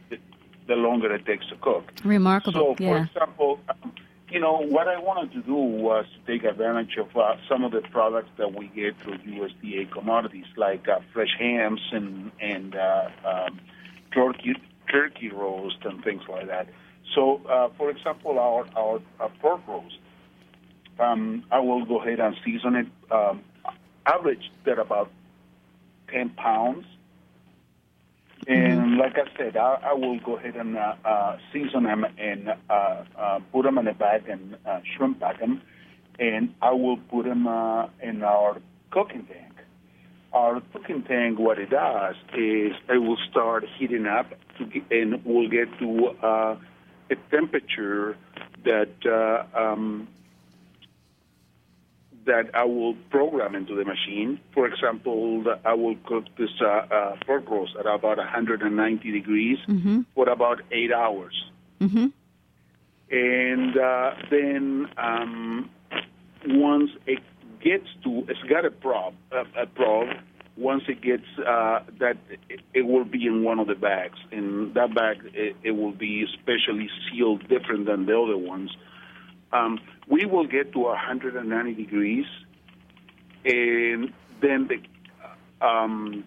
the 0.68 0.76
longer 0.76 1.14
it 1.14 1.26
takes 1.26 1.48
to 1.48 1.56
cook. 1.58 1.92
Remarkable. 2.06 2.76
So, 2.78 2.84
yeah. 2.84 2.90
for 2.90 2.98
example, 3.06 3.60
um, 3.70 3.94
you 4.32 4.40
know 4.40 4.58
what 4.58 4.88
I 4.88 5.00
wanted 5.00 5.34
to 5.34 5.42
do 5.42 5.56
was 5.56 6.06
to 6.14 6.32
take 6.32 6.44
advantage 6.44 6.98
of 6.98 7.16
uh, 7.16 7.36
some 7.48 7.64
of 7.64 7.72
the 7.72 7.82
products 7.82 8.30
that 8.38 8.54
we 8.54 8.68
get 8.68 8.98
through 9.02 9.18
USDA 9.18 9.92
commodities, 9.92 10.46
like 10.56 10.88
uh, 10.88 11.00
fresh 11.14 11.36
hams 11.38 11.82
and 11.92 12.32
and 12.40 12.76
uh, 12.76 13.10
um, 13.26 13.60
turkey 14.14 14.56
turkey 14.92 15.30
roast 15.30 15.78
and 15.84 16.04
things 16.04 16.24
like 16.28 16.48
that. 16.48 16.68
So, 17.16 17.42
uh, 17.50 17.70
for 17.78 17.90
example, 17.90 18.40
our 18.40 18.66
our, 18.76 19.02
our 19.20 19.30
pork 19.42 19.62
roast, 19.68 19.98
um, 21.00 21.44
I 21.52 21.60
will 21.60 21.86
go 21.86 22.02
ahead 22.02 22.20
and 22.20 22.36
season 22.46 22.76
it. 22.76 22.88
Um, 23.12 23.44
average 24.06 24.52
at 24.66 24.80
about 24.80 25.12
10 26.12 26.32
pounds. 26.32 26.86
And 28.48 28.80
mm-hmm. 28.80 29.00
like 29.00 29.18
I 29.18 29.38
said, 29.38 29.58
I, 29.58 29.80
I 29.84 29.94
will 29.94 30.20
go 30.20 30.38
ahead 30.38 30.56
and 30.56 30.78
uh, 30.78 30.96
uh, 31.04 31.38
season 31.52 31.84
them 31.84 32.06
and 32.18 32.50
uh, 32.70 33.04
uh, 33.18 33.40
put 33.52 33.64
them 33.64 33.78
in 33.78 33.88
a 33.88 33.94
bag 33.94 34.28
and 34.30 34.58
uh, 34.66 34.80
shrink 34.96 35.20
bag 35.20 35.40
them. 35.40 35.62
And 36.20 36.54
I 36.62 36.72
will 36.72 36.98
put 36.98 37.26
them 37.26 37.48
uh, 37.48 37.88
in 38.02 38.24
our 38.24 38.58
cooking 38.92 39.26
tank. 39.26 39.54
Our 40.34 40.62
cooking 40.74 41.04
tank, 41.04 41.40
what 41.40 41.58
it 41.60 41.70
does 41.70 42.16
is 42.34 42.74
it 42.88 43.02
will 43.02 43.18
start 43.30 43.66
heating 43.78 44.06
up 44.06 44.28
get, 44.72 44.84
and 44.92 45.24
we'll 45.26 45.50
get 45.50 45.68
to 45.80 46.10
a 46.22 47.16
temperature 47.32 48.16
that 48.64 49.48
um, 49.56 50.08
that 52.30 52.52
I 52.54 52.64
will 52.64 52.94
program 53.10 53.56
into 53.56 53.76
the 53.76 53.84
machine. 53.84 54.40
For 54.54 54.68
example, 54.68 55.44
I 55.66 55.74
will 55.74 55.96
cook 56.06 56.26
this 56.38 56.52
uh, 56.62 56.68
uh, 56.68 57.16
pork 57.26 57.50
roast 57.50 57.76
at 57.76 57.88
about 57.88 58.18
190 58.18 59.12
degrees 59.12 59.58
mm-hmm. 59.68 60.02
for 60.14 60.30
about 60.30 60.62
eight 60.72 60.94
hours. 60.94 61.34
Mm-hmm. 61.82 62.08
And 63.12 63.78
uh, 63.78 64.12
then 64.30 64.88
um, 64.98 65.70
once 66.46 66.92
it 67.08 67.20
gets 67.64 67.88
to, 68.04 68.26
it's 68.28 68.44
got 68.48 68.64
a 68.64 68.72
probe, 68.72 69.16
a, 69.32 69.64
a 69.64 69.66
probe. 69.66 70.10
Once 70.56 70.84
it 70.88 71.02
gets 71.02 71.24
uh, 71.40 71.80
that, 72.00 72.18
it, 72.50 72.60
it, 72.76 72.82
will 72.86 73.06
be 73.06 73.26
in 73.26 73.44
one 73.44 73.60
of 73.60 73.68
the 73.68 73.76
bags. 73.76 74.20
In 74.32 74.74
that 74.76 74.94
bag, 74.94 75.18
it, 75.34 75.56
it 75.64 75.72
will 75.72 75.94
be 75.94 76.28
specially 76.34 76.90
sealed, 77.10 77.48
different 77.48 77.88
than 77.88 78.06
the 78.06 78.20
other 78.20 78.38
ones. 78.38 78.70
Um, 79.52 79.80
we 80.08 80.26
will 80.26 80.46
get 80.46 80.74
to 80.74 80.80
190 80.80 81.74
degrees, 81.74 82.26
and 83.46 84.14
then 84.42 84.68
the 84.68 85.66
um, 85.66 86.24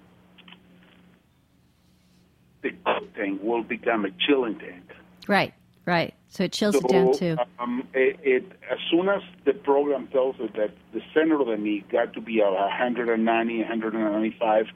the 2.63 2.71
tank 3.17 3.41
will 3.43 3.63
become 3.63 4.05
a 4.05 4.11
chilling 4.27 4.59
tank. 4.59 4.85
Right, 5.29 5.55
right. 5.87 6.15
So 6.29 6.45
it 6.45 6.53
chills 6.53 6.75
so, 6.75 6.81
it 6.81 6.89
down 6.89 7.13
too. 7.13 7.37
Um, 7.59 7.87
it, 7.93 8.19
it, 8.23 8.53
as 8.71 8.79
soon 8.91 9.09
as 9.09 9.23
the 9.45 9.53
program 9.53 10.09
tells 10.09 10.37
us 10.41 10.51
that 10.57 10.71
the 10.93 11.01
center 11.13 11.41
of 11.41 11.47
the 11.47 11.57
meat 11.57 11.89
got 11.91 12.13
to 12.15 12.21
be 12.21 12.41
at 12.41 12.51
190, 12.51 13.59
195, 13.59 14.67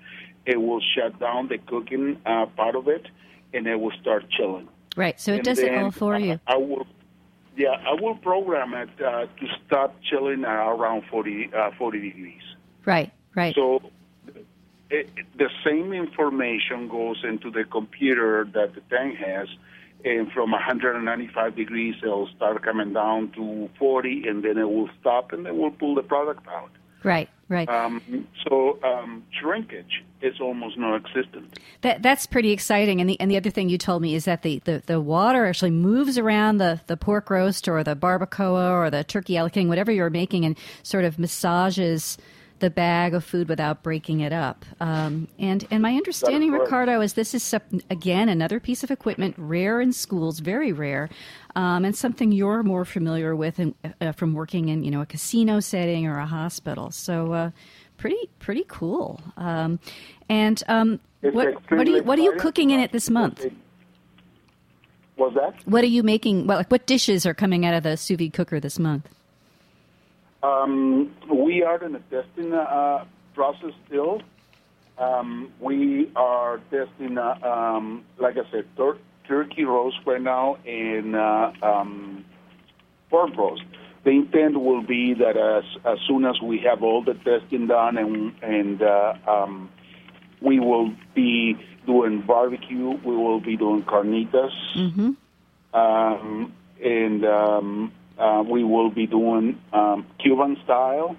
it 0.46 0.56
will 0.56 0.80
shut 0.94 1.18
down 1.18 1.48
the 1.48 1.58
cooking 1.58 2.20
uh, 2.26 2.46
part 2.56 2.76
of 2.76 2.88
it, 2.88 3.06
and 3.54 3.66
it 3.66 3.76
will 3.76 3.92
start 4.00 4.24
chilling. 4.30 4.68
Right. 4.96 5.20
So 5.20 5.32
it 5.32 5.36
and 5.36 5.44
does 5.44 5.58
it 5.58 5.74
all 5.74 5.90
for 5.90 6.18
you. 6.18 6.40
I 6.46 6.56
will 6.56 6.86
yeah, 7.56 7.70
I 7.86 8.00
will 8.00 8.16
program 8.16 8.74
it 8.74 8.90
uh, 9.00 9.26
to 9.26 9.46
stop 9.66 9.96
chilling 10.02 10.44
around 10.44 11.04
40, 11.10 11.50
uh, 11.56 11.70
40 11.78 12.00
degrees. 12.00 12.42
Right, 12.84 13.12
right. 13.34 13.54
So 13.54 13.80
it, 14.90 15.10
the 15.36 15.50
same 15.64 15.92
information 15.92 16.88
goes 16.88 17.22
into 17.24 17.50
the 17.50 17.64
computer 17.64 18.46
that 18.52 18.74
the 18.74 18.82
tank 18.94 19.16
has, 19.18 19.48
and 20.04 20.30
from 20.32 20.52
195 20.52 21.56
degrees, 21.56 21.94
it'll 22.02 22.28
start 22.36 22.62
coming 22.62 22.92
down 22.92 23.32
to 23.32 23.68
40, 23.78 24.28
and 24.28 24.44
then 24.44 24.58
it 24.58 24.68
will 24.68 24.90
stop, 25.00 25.32
and 25.32 25.46
then 25.46 25.58
we'll 25.58 25.70
pull 25.70 25.94
the 25.94 26.02
product 26.02 26.46
out. 26.48 26.70
Right, 27.02 27.28
right. 27.48 27.68
Um, 27.68 28.26
so 28.48 28.78
um, 28.82 29.22
shrinkage 29.30 30.04
is 30.22 30.40
almost 30.40 30.78
non-existent. 30.78 31.58
That 31.82 32.02
that's 32.02 32.26
pretty 32.26 32.50
exciting. 32.50 33.00
And 33.00 33.10
the 33.10 33.20
and 33.20 33.30
the 33.30 33.36
other 33.36 33.50
thing 33.50 33.68
you 33.68 33.78
told 33.78 34.02
me 34.02 34.14
is 34.14 34.24
that 34.24 34.42
the, 34.42 34.60
the, 34.64 34.82
the 34.86 35.00
water 35.00 35.46
actually 35.46 35.70
moves 35.70 36.18
around 36.18 36.58
the, 36.58 36.80
the 36.86 36.96
pork 36.96 37.30
roast 37.30 37.68
or 37.68 37.82
the 37.84 37.96
barbacoa 37.96 38.70
or 38.70 38.90
the 38.90 39.04
turkey 39.04 39.36
ala 39.36 39.50
king, 39.50 39.68
whatever 39.68 39.92
you're 39.92 40.10
making, 40.10 40.44
and 40.44 40.58
sort 40.82 41.04
of 41.04 41.18
massages 41.18 42.18
the 42.58 42.70
bag 42.70 43.14
of 43.14 43.24
food 43.24 43.48
without 43.48 43.82
breaking 43.82 44.20
it 44.20 44.32
up. 44.32 44.64
Um, 44.80 45.28
and 45.38 45.66
and 45.70 45.82
my 45.82 45.94
understanding, 45.94 46.52
Ricardo, 46.52 47.00
is 47.00 47.14
this 47.14 47.34
is 47.34 47.54
again 47.90 48.28
another 48.28 48.60
piece 48.60 48.82
of 48.82 48.90
equipment 48.90 49.34
rare 49.38 49.80
in 49.80 49.92
schools, 49.92 50.40
very 50.40 50.72
rare, 50.72 51.08
um, 51.54 51.84
and 51.84 51.94
something 51.94 52.32
you're 52.32 52.62
more 52.62 52.84
familiar 52.84 53.36
with 53.36 53.58
in, 53.60 53.74
uh, 54.00 54.12
from 54.12 54.34
working 54.34 54.68
in 54.68 54.84
you 54.84 54.90
know 54.90 55.00
a 55.00 55.06
casino 55.06 55.60
setting 55.60 56.06
or 56.06 56.18
a 56.18 56.26
hospital. 56.26 56.90
So. 56.90 57.32
Uh, 57.32 57.50
pretty 57.98 58.28
pretty 58.38 58.64
cool. 58.68 59.20
Um, 59.36 59.78
and 60.28 60.62
um, 60.68 61.00
what 61.22 61.54
what 61.70 61.88
are 61.88 61.90
you 61.90 62.02
what 62.02 62.18
are 62.18 62.22
you 62.22 62.32
cooking 62.32 62.70
in 62.70 62.80
it 62.80 62.92
this 62.92 63.10
month? 63.10 63.46
What's 65.16 65.34
that? 65.34 65.54
What 65.64 65.82
are 65.82 65.88
you 65.88 66.02
making? 66.02 66.46
Well, 66.46 66.58
like 66.58 66.70
what 66.70 66.86
dishes 66.86 67.26
are 67.26 67.34
coming 67.34 67.64
out 67.64 67.74
of 67.74 67.82
the 67.82 67.96
sous 67.96 68.18
vide 68.18 68.32
cooker 68.32 68.60
this 68.60 68.78
month? 68.78 69.08
Um, 70.46 71.12
we 71.32 71.62
are 71.62 71.82
in 71.82 71.92
the 71.92 72.02
testing 72.10 72.52
uh, 72.52 73.04
process 73.34 73.72
still. 73.86 74.22
Um, 74.98 75.52
we 75.60 76.10
are 76.16 76.60
testing, 76.70 77.18
uh, 77.18 77.38
um, 77.42 78.04
like 78.18 78.36
I 78.36 78.50
said, 78.50 78.64
tur- 78.76 78.98
turkey 79.26 79.64
roast 79.64 79.98
right 80.06 80.22
now 80.22 80.56
and 80.66 81.16
uh, 81.16 81.52
um, 81.62 82.24
pork 83.10 83.36
roast. 83.36 83.64
The 84.04 84.10
intent 84.10 84.60
will 84.60 84.82
be 84.82 85.14
that 85.14 85.36
as, 85.36 85.64
as 85.84 85.98
soon 86.06 86.24
as 86.24 86.40
we 86.40 86.60
have 86.60 86.82
all 86.82 87.02
the 87.02 87.14
testing 87.14 87.66
done 87.66 87.98
and, 87.98 88.32
and 88.40 88.80
uh, 88.80 89.14
um, 89.26 89.68
we 90.40 90.60
will 90.60 90.94
be 91.14 91.56
doing 91.86 92.22
barbecue, 92.22 92.90
we 93.04 93.16
will 93.16 93.40
be 93.40 93.56
doing 93.56 93.82
carnitas, 93.82 94.52
mm-hmm. 94.76 95.10
um, 95.76 96.52
and 96.82 97.24
um, 97.24 97.92
uh, 98.18 98.44
we 98.46 98.64
will 98.64 98.90
be 98.90 99.06
doing 99.06 99.60
um, 99.72 100.06
Cuban 100.18 100.56
style 100.64 101.16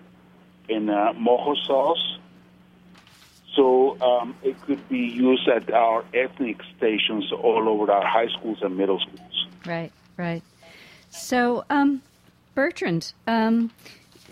in 0.70 0.90
uh, 0.90 1.14
mojo 1.14 1.56
sauce. 1.66 2.18
So 3.56 4.00
um, 4.02 4.36
it 4.44 4.62
could 4.62 4.88
be 4.88 5.00
used 5.00 5.48
at 5.48 5.72
our 5.74 6.06
ethnic 6.14 6.62
stations 6.78 7.32
all 7.32 7.68
over 7.68 7.92
our 7.92 8.06
high 8.06 8.28
schools 8.28 8.60
and 8.62 8.78
middle 8.78 9.00
schools. 9.00 9.48
Right, 9.66 9.92
right. 10.16 10.44
So, 11.10 11.66
um, 11.70 12.04
Bertrand, 12.54 13.14
um, 13.26 13.72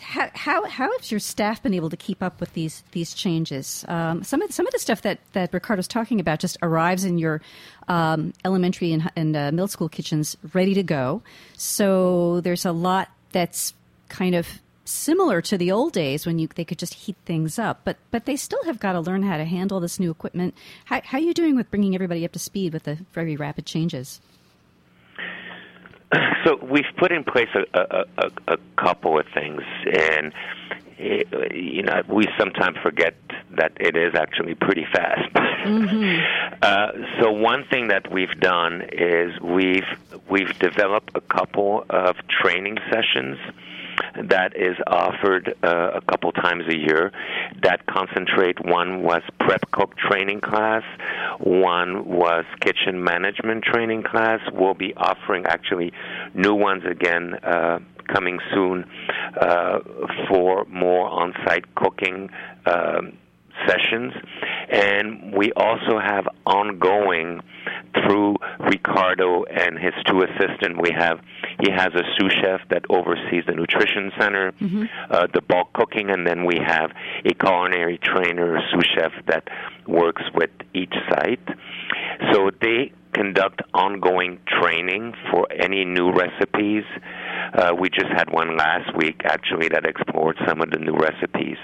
how, 0.06 0.30
how, 0.36 0.66
how 0.66 0.92
has 0.98 1.10
your 1.10 1.20
staff 1.20 1.64
been 1.64 1.74
able 1.74 1.90
to 1.90 1.98
keep 1.98 2.22
up 2.22 2.40
with 2.40 2.54
these 2.54 2.84
these 2.92 3.16
changes? 3.16 3.84
Um, 3.88 4.24
some 4.24 4.42
of 4.44 4.52
some 4.52 4.68
of 4.68 4.72
the 4.72 4.80
stuff 4.80 5.02
that 5.02 5.20
that 5.34 5.52
Ricardo's 5.52 5.88
talking 5.88 6.20
about 6.20 6.40
just 6.40 6.58
arrives 6.62 7.04
in 7.04 7.18
your 7.18 7.42
um, 7.88 8.32
elementary 8.46 8.94
and, 8.94 9.12
and 9.16 9.36
uh, 9.36 9.52
middle 9.52 9.68
school 9.68 9.90
kitchens 9.90 10.38
ready 10.54 10.76
to 10.76 10.84
go. 10.84 11.24
So 11.58 12.42
there's 12.42 12.66
a 12.66 12.72
lot 12.72 13.10
that's 13.32 13.74
kind 14.08 14.36
of 14.36 14.62
similar 14.86 15.42
to 15.42 15.58
the 15.58 15.72
old 15.72 15.92
days 15.94 16.28
when 16.28 16.38
you 16.38 16.48
they 16.54 16.66
could 16.66 16.78
just 16.78 16.94
heat 16.94 17.16
things 17.26 17.58
up, 17.58 17.82
but 17.84 17.98
but 18.12 18.26
they 18.26 18.36
still 18.36 18.64
have 18.66 18.80
got 18.80 18.94
to 18.94 19.00
learn 19.00 19.24
how 19.24 19.38
to 19.38 19.46
handle 19.46 19.80
this 19.80 20.00
new 20.00 20.12
equipment. 20.12 20.54
How, 20.86 21.02
how 21.04 21.18
are 21.18 21.22
you 21.22 21.34
doing 21.34 21.56
with 21.56 21.72
bringing 21.72 21.96
everybody 21.96 22.24
up 22.24 22.32
to 22.34 22.40
speed 22.40 22.74
with 22.74 22.84
the 22.84 23.00
very 23.12 23.36
rapid 23.36 23.66
changes? 23.66 24.22
So 26.46 26.60
we've 26.62 26.86
put 26.98 27.12
in 27.12 27.24
place 27.24 27.50
a, 27.56 27.80
a, 27.80 28.06
a, 28.20 28.54
a 28.54 28.58
couple 28.78 29.20
of 29.20 29.26
things, 29.34 29.64
and 29.92 30.32
it, 31.00 31.28
you 31.56 31.82
know 31.82 32.04
we 32.08 32.28
sometimes 32.38 32.78
forget 32.84 33.16
that 33.58 33.72
it 33.80 33.98
is 33.98 34.14
actually 34.14 34.54
pretty 34.54 34.86
fast. 34.86 35.34
Mm-hmm. 35.34 36.58
uh, 36.62 36.92
so 37.20 37.32
one 37.32 37.66
thing 37.66 37.88
that 37.88 38.12
we've 38.12 38.40
done 38.40 38.84
is 38.92 39.40
we've 39.42 39.88
we've 40.30 40.58
developed 40.60 41.12
a 41.16 41.22
couple 41.22 41.84
of 41.90 42.16
training 42.28 42.78
sessions 42.92 43.40
that 44.30 44.56
is 44.56 44.76
offered 44.88 45.56
uh, 45.64 45.92
a 45.96 46.02
couple 46.02 46.32
times 46.32 46.64
a 46.70 46.78
year. 46.78 47.12
That 47.64 47.86
concentrate 47.86 48.64
one 48.66 49.04
was 49.04 49.22
prep 49.40 49.62
cook 49.72 49.96
training 49.98 50.42
class 50.42 50.84
one 51.40 52.06
was 52.06 52.46
kitchen 52.62 53.04
management 53.04 53.64
training 53.64 54.04
class. 54.04 54.40
We'll 54.52 54.74
be 54.74 54.94
offering 54.96 55.46
actually 55.46 55.92
new 56.34 56.54
ones 56.54 56.84
again 56.90 57.36
uh, 57.44 57.80
coming 58.08 58.40
soon 58.54 58.86
uh, 59.40 59.80
for 60.30 60.66
more 60.66 61.08
on-site 61.08 61.76
cooking 61.76 62.30
um, 62.66 63.18
sessions 63.68 64.14
And 64.70 65.34
we 65.34 65.52
also 65.54 66.00
have 66.00 66.28
ongoing 66.46 67.42
through 67.94 68.36
Ricardo 68.60 69.44
and 69.44 69.78
his 69.80 69.94
two 70.08 70.22
assistants. 70.22 70.80
We 70.82 70.92
have 70.98 71.20
he 71.60 71.72
has 71.72 71.90
a 71.94 72.04
sous 72.18 72.34
chef 72.42 72.62
that 72.70 72.84
oversees 72.90 73.44
the 73.48 73.54
nutrition 73.54 74.12
center, 74.20 74.52
mm-hmm. 74.52 74.86
uh, 75.10 75.28
the 75.34 75.42
bulk 75.42 75.72
cooking, 75.74 76.10
and 76.10 76.28
then 76.28 76.46
we 76.46 76.60
have 76.66 76.92
a 77.24 77.34
culinary 77.34 78.00
trainer, 78.04 78.60
sous 78.72 78.86
chef 78.96 79.12
that 79.28 79.48
works 79.88 80.24
with 80.34 80.50
each 80.74 80.94
site. 81.10 81.48
So 82.34 82.52
they 82.62 82.92
conduct 83.14 83.62
ongoing 83.74 84.40
training 84.60 85.14
for 85.32 85.48
any 85.52 85.86
new 85.86 86.12
recipes. 86.12 86.84
Uh, 87.54 87.72
we 87.80 87.90
just 87.90 88.12
had 88.14 88.30
one 88.30 88.58
last 88.58 88.96
week, 88.98 89.22
actually, 89.24 89.70
that 89.70 89.86
explored 89.86 90.38
some 90.46 90.62
of 90.62 90.70
the 90.72 90.80
new 90.80 90.96
recipes. 90.96 91.58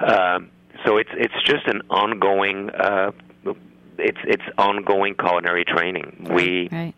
Uh, 0.00 0.40
so 0.86 0.96
it's 0.96 1.10
it's 1.14 1.42
just 1.44 1.66
an 1.66 1.82
ongoing 1.90 2.70
uh, 2.70 3.10
it's 3.98 4.18
it's 4.24 4.42
ongoing 4.58 5.14
culinary 5.14 5.64
training. 5.64 6.28
We 6.30 6.68
right. 6.70 6.94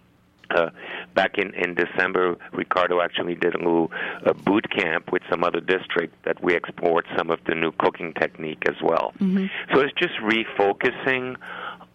Uh, 0.50 0.70
back 1.14 1.36
in, 1.36 1.52
in 1.52 1.74
December, 1.74 2.34
Ricardo 2.54 3.02
actually 3.02 3.34
did 3.34 3.54
a 3.54 3.58
little 3.58 3.92
uh, 4.24 4.32
boot 4.32 4.66
camp 4.70 5.12
with 5.12 5.20
some 5.28 5.44
other 5.44 5.60
district 5.60 6.24
that 6.24 6.42
we 6.42 6.54
explored 6.54 7.04
some 7.18 7.28
of 7.28 7.38
the 7.46 7.54
new 7.54 7.70
cooking 7.72 8.14
technique 8.14 8.62
as 8.66 8.76
well. 8.82 9.12
Mm-hmm. 9.20 9.44
So 9.74 9.80
it's 9.80 9.92
just 9.98 10.14
refocusing 10.22 11.36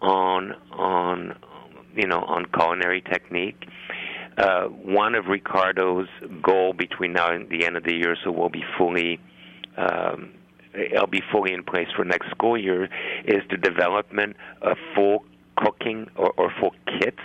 on 0.00 0.54
on 0.70 1.36
you 1.96 2.06
know 2.06 2.20
on 2.20 2.46
culinary 2.46 3.00
technique. 3.00 3.66
Uh, 4.38 4.66
one 4.66 5.16
of 5.16 5.26
Ricardo's 5.26 6.08
goal 6.40 6.74
between 6.74 7.12
now 7.12 7.32
and 7.32 7.48
the 7.48 7.66
end 7.66 7.76
of 7.76 7.82
the 7.82 7.94
year, 7.94 8.16
so 8.22 8.30
we'll 8.30 8.50
be 8.50 8.64
fully. 8.78 9.18
Um, 9.76 10.30
I'll 10.96 11.06
be 11.06 11.22
fully 11.32 11.52
in 11.52 11.62
place 11.64 11.88
for 11.94 12.04
next 12.04 12.30
school 12.30 12.56
year. 12.56 12.84
Is 13.24 13.42
the 13.50 13.56
development 13.56 14.36
of 14.62 14.76
full 14.94 15.24
cooking 15.56 16.08
or, 16.16 16.32
or 16.36 16.52
full 16.60 16.74
kits 16.98 17.20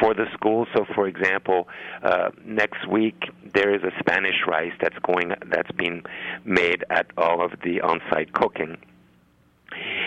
for 0.00 0.14
the 0.14 0.26
school. 0.32 0.66
So, 0.74 0.84
for 0.94 1.06
example, 1.06 1.68
uh, 2.02 2.30
next 2.44 2.86
week 2.88 3.24
there 3.54 3.74
is 3.74 3.82
a 3.82 3.90
Spanish 3.98 4.46
rice 4.46 4.72
that's 4.80 4.98
going 5.00 5.34
that's 5.46 5.70
being 5.72 6.02
made 6.44 6.84
at 6.90 7.06
all 7.16 7.44
of 7.44 7.52
the 7.64 7.80
on-site 7.80 8.32
cooking, 8.32 8.76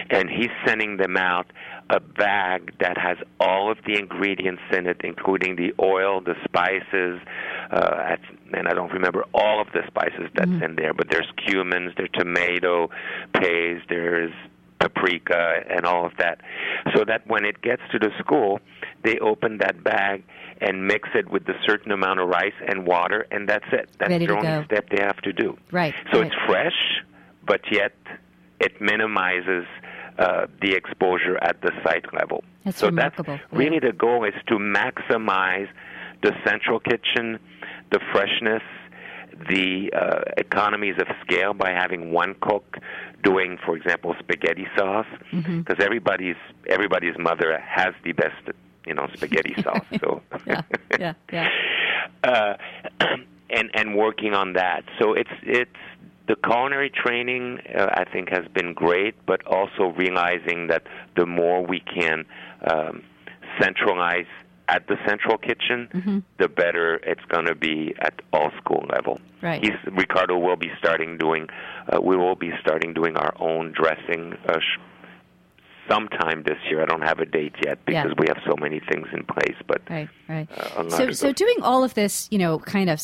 and 0.10 0.30
he's 0.30 0.50
sending 0.66 0.98
them 0.98 1.18
out 1.18 1.48
a 1.90 2.00
bag 2.00 2.74
that 2.80 2.98
has 2.98 3.18
all 3.40 3.72
of 3.72 3.78
the 3.86 3.98
ingredients 3.98 4.62
in 4.72 4.88
it, 4.88 5.02
including 5.04 5.56
the 5.56 5.74
oil, 5.82 6.22
the 6.22 6.36
spices, 6.44 7.20
uh, 7.72 8.16
and 8.54 8.68
I 8.68 8.74
don't 8.74 8.92
remember 8.92 9.26
all 9.34 9.62
of 9.62 9.68
the 9.74 9.82
spices 9.88 10.30
that's 10.34 10.50
mm-hmm. 10.50 10.64
in 10.64 10.76
there, 10.76 10.94
but 10.94 11.10
there's 11.10 11.30
cumins, 11.48 11.96
there's 11.98 12.10
tomato 12.14 12.90
paste, 13.34 13.86
there's 13.90 14.34
paprika 14.80 15.64
and 15.70 15.86
all 15.86 16.06
of 16.06 16.14
that, 16.18 16.42
so 16.96 17.04
that 17.06 17.26
when 17.28 17.46
it 17.46 17.62
gets 17.62 17.82
to 17.92 18.00
the 18.00 18.10
school, 18.20 18.60
they 19.04 19.18
open 19.20 19.58
that 19.60 19.84
bag 19.84 20.24
and 20.62 20.88
mix 20.88 21.10
it 21.16 21.30
with 21.30 21.48
a 21.50 21.56
certain 21.66 21.92
amount 21.92 22.20
of 22.20 22.30
rice 22.30 22.54
and 22.68 22.86
water, 22.86 23.26
and 23.32 23.48
that's 23.48 23.66
it. 23.72 23.90
That's 24.00 24.10
Ready 24.10 24.26
the 24.26 24.34
only 24.34 24.48
go. 24.48 24.64
step 24.66 24.90
they 24.90 25.02
have 25.02 25.18
to 25.18 25.34
do. 25.34 25.58
Right. 25.72 25.94
So 26.12 26.20
right. 26.20 26.28
it's 26.28 26.36
fresh, 26.48 27.02
but 27.46 27.62
yet 27.72 27.94
it 28.60 28.80
minimizes 28.82 29.66
uh, 30.18 30.48
the 30.62 30.74
exposure 30.74 31.38
at 31.42 31.62
the 31.62 31.72
site 31.84 32.14
level. 32.14 32.44
That's 32.64 32.78
so 32.78 32.88
remarkable. 32.88 33.38
that's 33.38 33.54
really 33.54 33.80
yeah. 33.82 33.92
the 33.92 33.94
goal 33.94 34.24
is 34.26 34.34
to 34.48 34.56
maximize 34.56 35.68
the 36.22 36.34
central 36.46 36.80
kitchen, 36.80 37.40
the 37.92 38.00
freshness, 38.12 38.62
the 39.50 39.92
uh, 39.94 40.22
economies 40.38 40.96
of 41.00 41.08
scale 41.22 41.54
by 41.54 41.72
having 41.72 42.12
one 42.12 42.36
cook 42.42 42.78
doing, 43.24 43.58
for 43.66 43.76
example, 43.76 44.16
spaghetti 44.20 44.68
sauce, 44.78 45.08
because 45.32 45.44
mm-hmm. 45.44 45.82
everybody's 45.82 46.36
everybody's 46.68 47.18
mother 47.18 47.60
has 47.60 47.94
the 48.04 48.12
best, 48.14 48.56
you 48.86 48.94
know, 48.94 49.08
spaghetti 49.16 49.56
sauce. 49.64 49.86
So 50.00 50.22
yeah, 50.46 50.62
yeah, 51.00 51.14
yeah. 51.32 51.50
Uh, 52.24 52.56
and 53.50 53.70
and 53.74 53.98
working 53.98 54.34
on 54.34 54.54
that. 54.54 54.84
So 55.00 55.14
it's 55.14 55.30
it's 55.42 55.72
the 56.28 56.36
culinary 56.36 56.90
training 56.90 57.60
uh, 57.78 57.88
I 57.94 58.06
think 58.06 58.30
has 58.30 58.48
been 58.54 58.74
great, 58.74 59.16
but 59.26 59.46
also 59.46 59.94
realizing 59.98 60.68
that 60.68 60.84
the 61.16 61.26
more 61.26 61.66
we 61.66 61.82
can 61.82 62.26
um, 62.70 63.04
centralize 63.60 64.26
at 64.70 64.88
the 64.88 64.96
central 65.06 65.38
kitchen, 65.38 65.90
mm-hmm. 65.94 66.20
the 66.40 66.48
better 66.48 66.96
it's 67.04 67.24
going 67.28 67.46
to 67.46 67.56
be 67.56 67.94
at 68.00 68.22
all 68.32 68.52
school 68.58 68.86
level. 68.90 69.20
Right. 69.42 69.62
He's, 69.62 69.94
Ricardo 69.94 70.38
will 70.38 70.56
be 70.56 70.72
starting 70.80 71.18
doing. 71.18 71.48
Uh, 71.92 72.00
we 72.02 72.16
will 72.16 72.36
be 72.36 72.52
starting 72.62 72.94
doing 72.94 73.18
our 73.18 73.34
own 73.40 73.74
dressing. 73.74 74.34
Uh, 74.48 74.60
sh- 74.60 74.80
sometime 75.90 76.44
this 76.44 76.58
year. 76.70 76.82
I 76.82 76.86
don't 76.86 77.02
have 77.04 77.20
a 77.20 77.26
date 77.26 77.54
yet 77.66 77.84
because 77.86 78.12
Yeah. 78.12 78.14
we 78.18 78.28
have 78.28 78.38
so 78.46 78.56
many 78.60 78.80
things 78.80 79.08
in 79.14 79.24
place. 79.26 79.56
But 79.68 79.82
Right, 79.90 80.10
right. 80.30 80.48
Uh, 80.52 80.90
so, 80.90 81.12
so 81.12 81.28
those- 81.28 81.36
doing 81.36 81.58
all 81.62 81.84
of 81.84 81.94
this, 81.94 82.28
you 82.32 82.38
know, 82.40 82.60
kind 82.60 82.90
of 82.90 83.02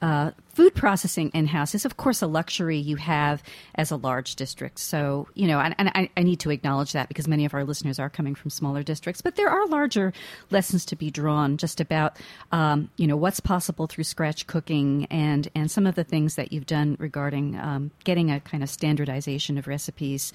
uh, 0.00 0.30
food 0.48 0.74
processing 0.74 1.30
in 1.34 1.46
house 1.46 1.74
is, 1.74 1.84
of 1.84 1.96
course, 1.96 2.22
a 2.22 2.26
luxury 2.26 2.76
you 2.78 2.96
have 2.96 3.42
as 3.74 3.90
a 3.90 3.96
large 3.96 4.36
district. 4.36 4.78
So, 4.78 5.28
you 5.34 5.46
know, 5.46 5.60
and, 5.60 5.74
and 5.78 5.88
I, 5.94 6.10
I 6.16 6.22
need 6.22 6.40
to 6.40 6.50
acknowledge 6.50 6.92
that 6.92 7.08
because 7.08 7.26
many 7.28 7.44
of 7.44 7.54
our 7.54 7.64
listeners 7.64 7.98
are 7.98 8.10
coming 8.10 8.34
from 8.34 8.50
smaller 8.50 8.82
districts. 8.82 9.20
But 9.22 9.36
there 9.36 9.48
are 9.48 9.66
larger 9.66 10.12
lessons 10.50 10.84
to 10.86 10.96
be 10.96 11.10
drawn 11.10 11.56
just 11.58 11.80
about, 11.80 12.16
um, 12.50 12.90
you 12.96 13.06
know, 13.06 13.16
what's 13.16 13.40
possible 13.40 13.86
through 13.86 14.04
scratch 14.04 14.46
cooking 14.46 15.06
and 15.10 15.48
and 15.54 15.70
some 15.70 15.86
of 15.86 15.94
the 15.94 16.04
things 16.04 16.34
that 16.36 16.52
you've 16.52 16.66
done 16.66 16.96
regarding 16.98 17.58
um, 17.58 17.90
getting 18.04 18.30
a 18.30 18.40
kind 18.40 18.62
of 18.62 18.68
standardization 18.70 19.58
of 19.58 19.66
recipes 19.66 20.32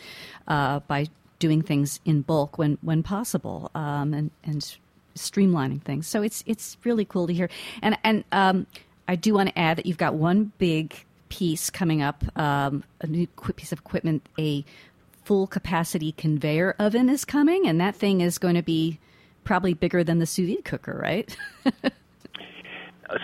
uh, 0.48 0.80
by 0.82 1.08
doing 1.40 1.62
things 1.62 2.00
in 2.06 2.22
bulk 2.22 2.58
when 2.58 2.78
when 2.82 3.04
possible 3.04 3.70
um, 3.76 4.14
and 4.14 4.32
and 4.44 4.76
streamlining 5.16 5.82
things. 5.82 6.08
So 6.08 6.22
it's 6.22 6.44
it's 6.48 6.78
really 6.84 7.06
cool 7.06 7.28
to 7.28 7.34
hear. 7.34 7.50
And 7.82 7.98
and 8.04 8.24
um, 8.32 8.68
I 9.08 9.16
do 9.16 9.34
want 9.34 9.50
to 9.50 9.58
add 9.60 9.78
that 9.78 9.86
you've 9.86 9.98
got 9.98 10.14
one 10.16 10.52
big 10.58 11.04
piece 11.30 11.70
coming 11.70 12.02
up, 12.02 12.24
um, 12.40 12.84
a 13.02 13.08
new 13.08 13.28
piece 13.56 13.72
of 13.72 13.80
equipment, 13.80 14.28
a 14.40 14.64
full 15.26 15.46
capacity 15.48 16.14
conveyor 16.14 16.76
oven 16.80 17.10
is 17.10 17.26
coming, 17.26 17.68
and 17.68 17.82
that 17.82 17.96
thing 17.96 18.22
is 18.22 18.38
going 18.38 18.56
to 18.56 18.62
be 18.64 18.98
probably 19.44 19.74
bigger 19.74 20.04
than 20.04 20.20
the 20.20 20.26
sous 20.26 20.48
vide 20.48 20.64
cooker, 20.66 20.98
right? 21.02 21.36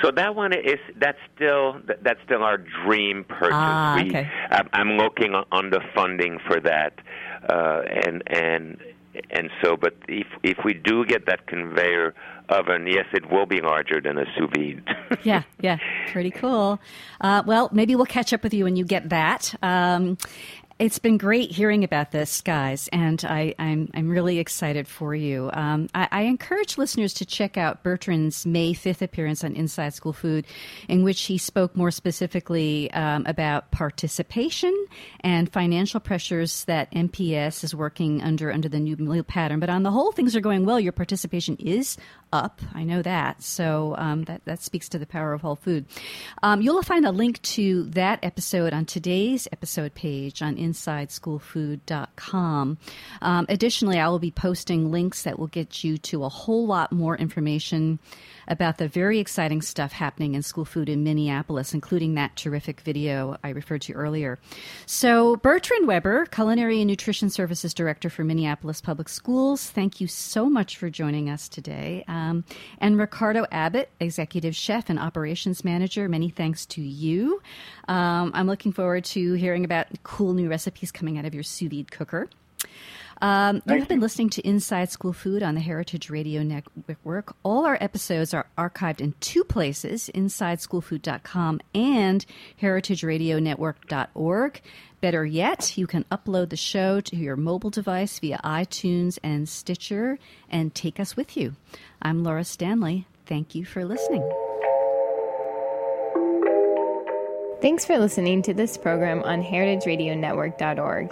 So 0.01 0.11
that 0.11 0.33
one 0.33 0.53
is 0.53 0.79
that's 0.95 1.17
still 1.35 1.75
that's 2.01 2.19
still 2.23 2.41
our 2.41 2.57
dream 2.57 3.25
purchase. 3.25 3.51
Ah, 3.51 3.95
We- 4.01 4.09
okay. 4.09 4.31
I'm, 4.49 4.69
I'm 4.71 4.89
looking 4.97 5.35
on 5.51 5.71
the 5.71 5.81
funding 5.93 6.39
for 6.47 6.61
that, 6.61 6.93
uh, 7.49 7.81
and 8.05 8.23
and 8.27 8.77
and 9.29 9.49
so. 9.61 9.75
But 9.77 9.95
if 10.07 10.27
if 10.43 10.57
we 10.63 10.73
do 10.73 11.05
get 11.05 11.25
that 11.27 11.47
conveyor 11.47 12.13
oven, 12.49 12.87
yes, 12.87 13.05
it 13.13 13.29
will 13.31 13.45
be 13.45 13.61
larger 13.61 14.01
than 14.01 14.17
a 14.17 14.25
sous 14.37 14.49
vide. 14.55 14.83
yeah, 15.23 15.43
yeah, 15.59 15.77
pretty 16.11 16.31
cool. 16.31 16.79
Uh, 17.21 17.43
well, 17.45 17.69
maybe 17.71 17.95
we'll 17.95 18.05
catch 18.05 18.33
up 18.33 18.43
with 18.43 18.53
you 18.53 18.63
when 18.63 18.75
you 18.75 18.85
get 18.85 19.09
that. 19.09 19.53
Um, 19.61 20.17
it's 20.79 20.99
been 20.99 21.17
great 21.17 21.51
hearing 21.51 21.83
about 21.83 22.11
this, 22.11 22.41
guys, 22.41 22.87
and 22.91 23.23
I, 23.25 23.53
I'm 23.59 23.89
I'm 23.93 24.09
really 24.09 24.39
excited 24.39 24.87
for 24.87 25.13
you. 25.13 25.49
Um, 25.53 25.87
I, 25.93 26.07
I 26.11 26.21
encourage 26.23 26.77
listeners 26.77 27.13
to 27.15 27.25
check 27.25 27.57
out 27.57 27.83
Bertrand's 27.83 28.45
May 28.45 28.73
5th 28.73 29.01
appearance 29.01 29.43
on 29.43 29.55
Inside 29.55 29.93
School 29.93 30.13
Food, 30.13 30.45
in 30.87 31.03
which 31.03 31.21
he 31.23 31.37
spoke 31.37 31.75
more 31.75 31.91
specifically 31.91 32.91
um, 32.91 33.25
about 33.27 33.71
participation 33.71 34.73
and 35.21 35.51
financial 35.51 35.99
pressures 35.99 36.65
that 36.65 36.91
MPS 36.91 37.63
is 37.63 37.75
working 37.75 38.21
under 38.23 38.51
under 38.51 38.67
the 38.67 38.79
new 38.79 38.97
meal 38.97 39.23
pattern. 39.23 39.59
But 39.59 39.69
on 39.69 39.83
the 39.83 39.91
whole, 39.91 40.11
things 40.11 40.35
are 40.35 40.41
going 40.41 40.65
well. 40.65 40.79
Your 40.79 40.91
participation 40.91 41.55
is 41.57 41.97
up. 42.33 42.59
I 42.73 42.83
know 42.83 43.01
that. 43.03 43.41
So 43.43 43.95
um, 43.97 44.23
that, 44.23 44.43
that 44.45 44.61
speaks 44.61 44.89
to 44.89 44.99
the 44.99 45.05
power 45.05 45.31
of 45.33 45.41
whole 45.41 45.55
food. 45.55 45.85
Um, 46.41 46.61
you'll 46.61 46.81
find 46.81 47.05
a 47.05 47.11
link 47.11 47.39
to 47.43 47.83
that 47.91 48.17
episode 48.23 48.73
on 48.73 48.85
today's 48.85 49.47
episode 49.51 49.93
page 49.93 50.41
on 50.41 50.55
InsideSchoolFood.com. 50.57 52.77
Um, 53.21 53.45
additionally, 53.49 53.99
I 53.99 54.07
will 54.07 54.17
be 54.17 54.31
posting 54.31 54.89
links 54.91 55.21
that 55.23 55.37
will 55.37 55.45
get 55.47 55.83
you 55.83 55.99
to 55.99 56.23
a 56.23 56.29
whole 56.29 56.65
lot 56.65 56.91
more 56.91 57.15
information 57.15 57.99
about 58.47 58.77
the 58.77 58.87
very 58.87 59.19
exciting 59.19 59.61
stuff 59.61 59.91
happening 59.91 60.35
in 60.35 60.41
school 60.41 60.65
food 60.65 60.89
in 60.89 61.03
Minneapolis, 61.03 61.73
including 61.73 62.15
that 62.15 62.35
terrific 62.35 62.81
video 62.81 63.37
I 63.43 63.49
referred 63.49 63.81
to 63.83 63.93
earlier. 63.93 64.39
So, 64.85 65.35
Bertrand 65.37 65.87
Weber, 65.87 66.25
Culinary 66.25 66.81
and 66.81 66.89
Nutrition 66.89 67.29
Services 67.29 67.73
Director 67.73 68.09
for 68.09 68.23
Minneapolis 68.23 68.81
Public 68.81 69.09
Schools, 69.09 69.69
thank 69.69 70.01
you 70.01 70.07
so 70.07 70.49
much 70.49 70.77
for 70.77 70.89
joining 70.89 71.29
us 71.29 71.47
today. 71.47 72.03
Um, 72.23 72.45
and 72.79 72.97
Ricardo 72.97 73.45
Abbott, 73.51 73.89
Executive 73.99 74.55
Chef 74.55 74.89
and 74.89 74.99
Operations 74.99 75.63
Manager, 75.63 76.07
many 76.07 76.29
thanks 76.29 76.65
to 76.67 76.81
you. 76.81 77.41
Um, 77.87 78.31
I'm 78.33 78.47
looking 78.47 78.71
forward 78.71 79.03
to 79.05 79.33
hearing 79.33 79.65
about 79.65 79.87
cool 80.03 80.33
new 80.33 80.49
recipes 80.49 80.91
coming 80.91 81.17
out 81.17 81.25
of 81.25 81.33
your 81.33 81.43
sous 81.43 81.69
vide 81.69 81.91
cooker. 81.91 82.29
Um, 83.21 83.61
you 83.67 83.79
have 83.79 83.87
been 83.87 84.01
listening 84.01 84.29
to 84.31 84.45
Inside 84.45 84.91
School 84.91 85.13
Food 85.13 85.43
on 85.43 85.55
the 85.55 85.61
Heritage 85.61 86.09
Radio 86.09 86.43
Network. 86.43 87.33
All 87.43 87.65
our 87.65 87.77
episodes 87.79 88.33
are 88.33 88.47
archived 88.57 88.99
in 88.99 89.13
two 89.21 89.45
places, 89.45 90.09
InsideSchoolFood.com 90.13 91.61
and 91.73 92.25
HeritageRadioNetwork.org. 92.61 94.61
Better 95.03 95.25
yet, 95.25 95.77
you 95.77 95.85
can 95.85 96.05
upload 96.05 96.49
the 96.49 96.55
show 96.55 97.01
to 97.01 97.17
your 97.17 97.35
mobile 97.35 97.69
device 97.69 98.19
via 98.19 98.39
iTunes 98.41 99.19
and 99.21 99.49
Stitcher 99.49 100.17
and 100.49 100.73
take 100.73 100.97
us 100.97 101.17
with 101.17 101.35
you. 101.35 101.57
I'm 102.01 102.23
Laura 102.23 102.45
Stanley. 102.45 103.05
Thank 103.25 103.53
you 103.53 103.65
for 103.65 103.83
listening. 103.83 104.23
Thanks 107.61 107.83
for 107.83 107.99
listening 107.99 108.43
to 108.43 108.53
this 108.53 108.77
program 108.77 109.21
on 109.23 109.43
heritageradionetwork.org. 109.43 111.11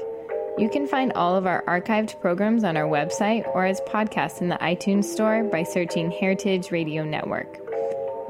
You 0.58 0.70
can 0.70 0.88
find 0.88 1.12
all 1.12 1.36
of 1.36 1.46
our 1.46 1.62
archived 1.66 2.22
programs 2.22 2.64
on 2.64 2.78
our 2.78 2.88
website 2.88 3.46
or 3.54 3.66
as 3.66 3.82
podcasts 3.82 4.40
in 4.40 4.48
the 4.48 4.56
iTunes 4.60 5.04
Store 5.04 5.44
by 5.44 5.64
searching 5.64 6.12
Heritage 6.12 6.72
Radio 6.72 7.04
Network. 7.04 7.58